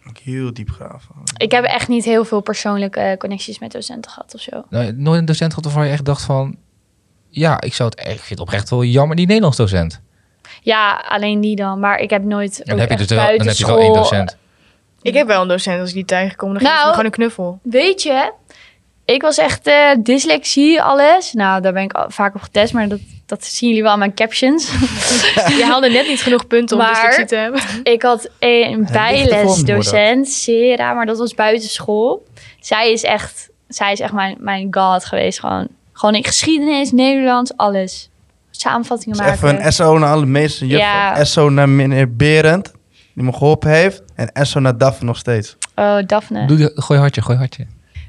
Ik 0.10 0.18
heel 0.18 0.54
diep 0.54 0.70
graven. 0.70 1.16
Ik 1.38 1.52
heb 1.52 1.64
echt 1.64 1.88
niet 1.88 2.06
heel 2.06 2.26
veel 2.26 2.42
persoonlijke 2.42 3.00
eh, 3.00 3.18
connecties 3.18 3.60
met 3.60 3.72
docenten 3.72 4.12
gehad 4.12 4.34
of 4.34 4.42
zo. 4.42 4.64
Nou, 4.70 4.94
nooit 4.94 5.20
een 5.20 5.26
docent 5.26 5.50
gehad 5.50 5.66
waarvan 5.66 5.86
je 5.86 5.92
echt 5.92 6.06
dacht 6.06 6.24
van, 6.24 6.58
ja, 7.30 7.62
ik 7.62 7.74
zou 7.74 7.90
het 7.90 8.00
echt, 8.00 8.10
ik 8.10 8.18
vind 8.18 8.30
het 8.30 8.40
oprecht 8.40 8.70
wel 8.70 8.84
jammer, 8.84 9.16
die 9.16 9.26
Nederlands 9.26 9.58
docent. 9.58 10.02
Ja, 10.62 11.04
alleen 11.10 11.42
die 11.42 11.56
dan. 11.56 11.80
Maar 11.80 12.00
ik 12.00 12.10
heb 12.10 12.24
nooit. 12.24 12.62
Dan 12.66 12.74
ook 12.74 12.80
heb 12.80 12.90
je 12.90 12.98
dus 12.98 13.08
wel, 13.08 13.38
dan 13.38 13.48
heb 13.48 13.56
je 13.56 13.66
wel 13.66 13.80
één 13.80 13.94
docent. 13.94 14.38
Ik 15.08 15.14
heb 15.14 15.28
wel 15.28 15.42
een 15.42 15.48
docent, 15.48 15.80
als 15.80 15.90
ik 15.90 15.96
die 15.96 16.06
tegenkom, 16.06 16.50
dan 16.54 16.60
geef 16.62 16.68
ik 16.70 16.76
Nou, 16.76 16.90
gewoon 16.90 17.06
een 17.06 17.12
knuffel. 17.12 17.60
Weet 17.64 18.02
je, 18.04 18.32
ik 19.06 19.22
was 19.22 19.38
echt 19.38 19.68
eh, 19.68 19.90
dyslexie, 20.00 20.82
alles. 20.82 21.34
Nou, 21.34 21.62
daar 21.62 21.74
ben 21.74 21.84
ik 21.84 21.94
al- 21.94 22.06
vaak 22.10 22.36
op 22.36 22.42
getest, 22.42 22.74
maar 22.74 22.88
dat, 22.88 23.00
dat 23.26 23.46
zien 23.46 23.70
jullie 23.70 23.84
wel 23.84 23.92
aan 23.92 24.00
mijn 24.00 24.14
captions. 24.14 24.72
Je 25.58 25.64
haalde 25.68 25.90
net 25.90 26.08
niet 26.08 26.22
genoeg 26.22 26.48
punten 26.48 26.78
om 26.78 26.84
Maar- 26.84 26.94
dyslexie 26.94 27.26
te 27.26 27.36
hebben. 27.36 27.62
ik 27.84 28.02
had 28.02 28.30
een 28.40 28.88
bijlesdocent, 28.92 30.28
Sera, 30.28 30.94
maar 30.94 31.06
dat 31.06 31.18
was 31.18 31.34
buitenschool. 31.34 32.26
Zij 32.60 32.92
is 32.92 33.04
echt, 33.04 33.50
zij 33.68 33.92
is 33.92 34.00
echt 34.00 34.14
mijn, 34.14 34.36
mijn 34.40 34.68
god 34.72 35.06
geweest. 35.06 35.40
Gewoon, 35.40 35.68
gewoon 35.94 36.16
in 36.16 36.24
geschiedenis, 36.26 36.92
Nederlands, 36.92 37.52
alles. 37.56 38.10
Samenvattingen 38.52 39.18
Dus 39.18 39.28
maken. 39.28 39.48
even 39.50 39.66
een 39.66 39.74
SO 39.74 39.98
naar 39.98 40.12
alle 40.14 40.26
meeste 40.26 40.68
juffen. 40.68 40.88
Ja. 40.88 41.24
SO 41.24 41.50
naar 41.50 41.70
meneer 41.70 42.16
Berend, 42.16 42.72
die 43.18 43.26
me 43.26 43.34
geholpen 43.34 43.70
heeft. 43.70 44.04
En 44.16 44.46
SO 44.46 44.60
naar 44.60 44.78
Daphne 44.78 45.06
nog 45.06 45.18
steeds. 45.18 45.58
Oh, 45.76 45.98
Daphne. 46.06 46.48
Doe 46.48 46.72
gooi 46.76 47.00
hartje, 47.00 47.22
gooi 47.22 47.38
hartje. 47.38 47.66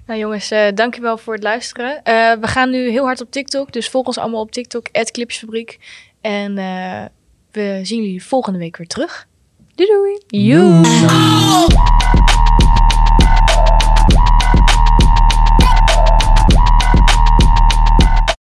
Nou 0.06 0.20
jongens, 0.20 0.50
eh 0.50 0.66
dankjewel 0.74 1.18
voor 1.18 1.34
het 1.34 1.42
luisteren. 1.42 2.02
Eh, 2.02 2.32
we 2.40 2.46
gaan 2.46 2.70
nu 2.70 2.90
heel 2.90 3.04
hard 3.04 3.20
op 3.20 3.30
TikTok, 3.30 3.72
dus 3.72 3.88
volg 3.88 4.06
ons 4.06 4.18
allemaal 4.18 4.40
op 4.40 4.52
TikTok, 4.52 4.88
Clipsfabriek. 5.10 5.78
En 6.20 6.58
eh, 6.58 7.04
we 7.52 7.80
zien 7.82 8.02
jullie 8.02 8.24
volgende 8.24 8.58
week 8.58 8.76
weer 8.76 8.86
terug. 8.86 9.26
Doei 9.74 9.90
doei! 9.90 10.44
Joe. 10.46 12.26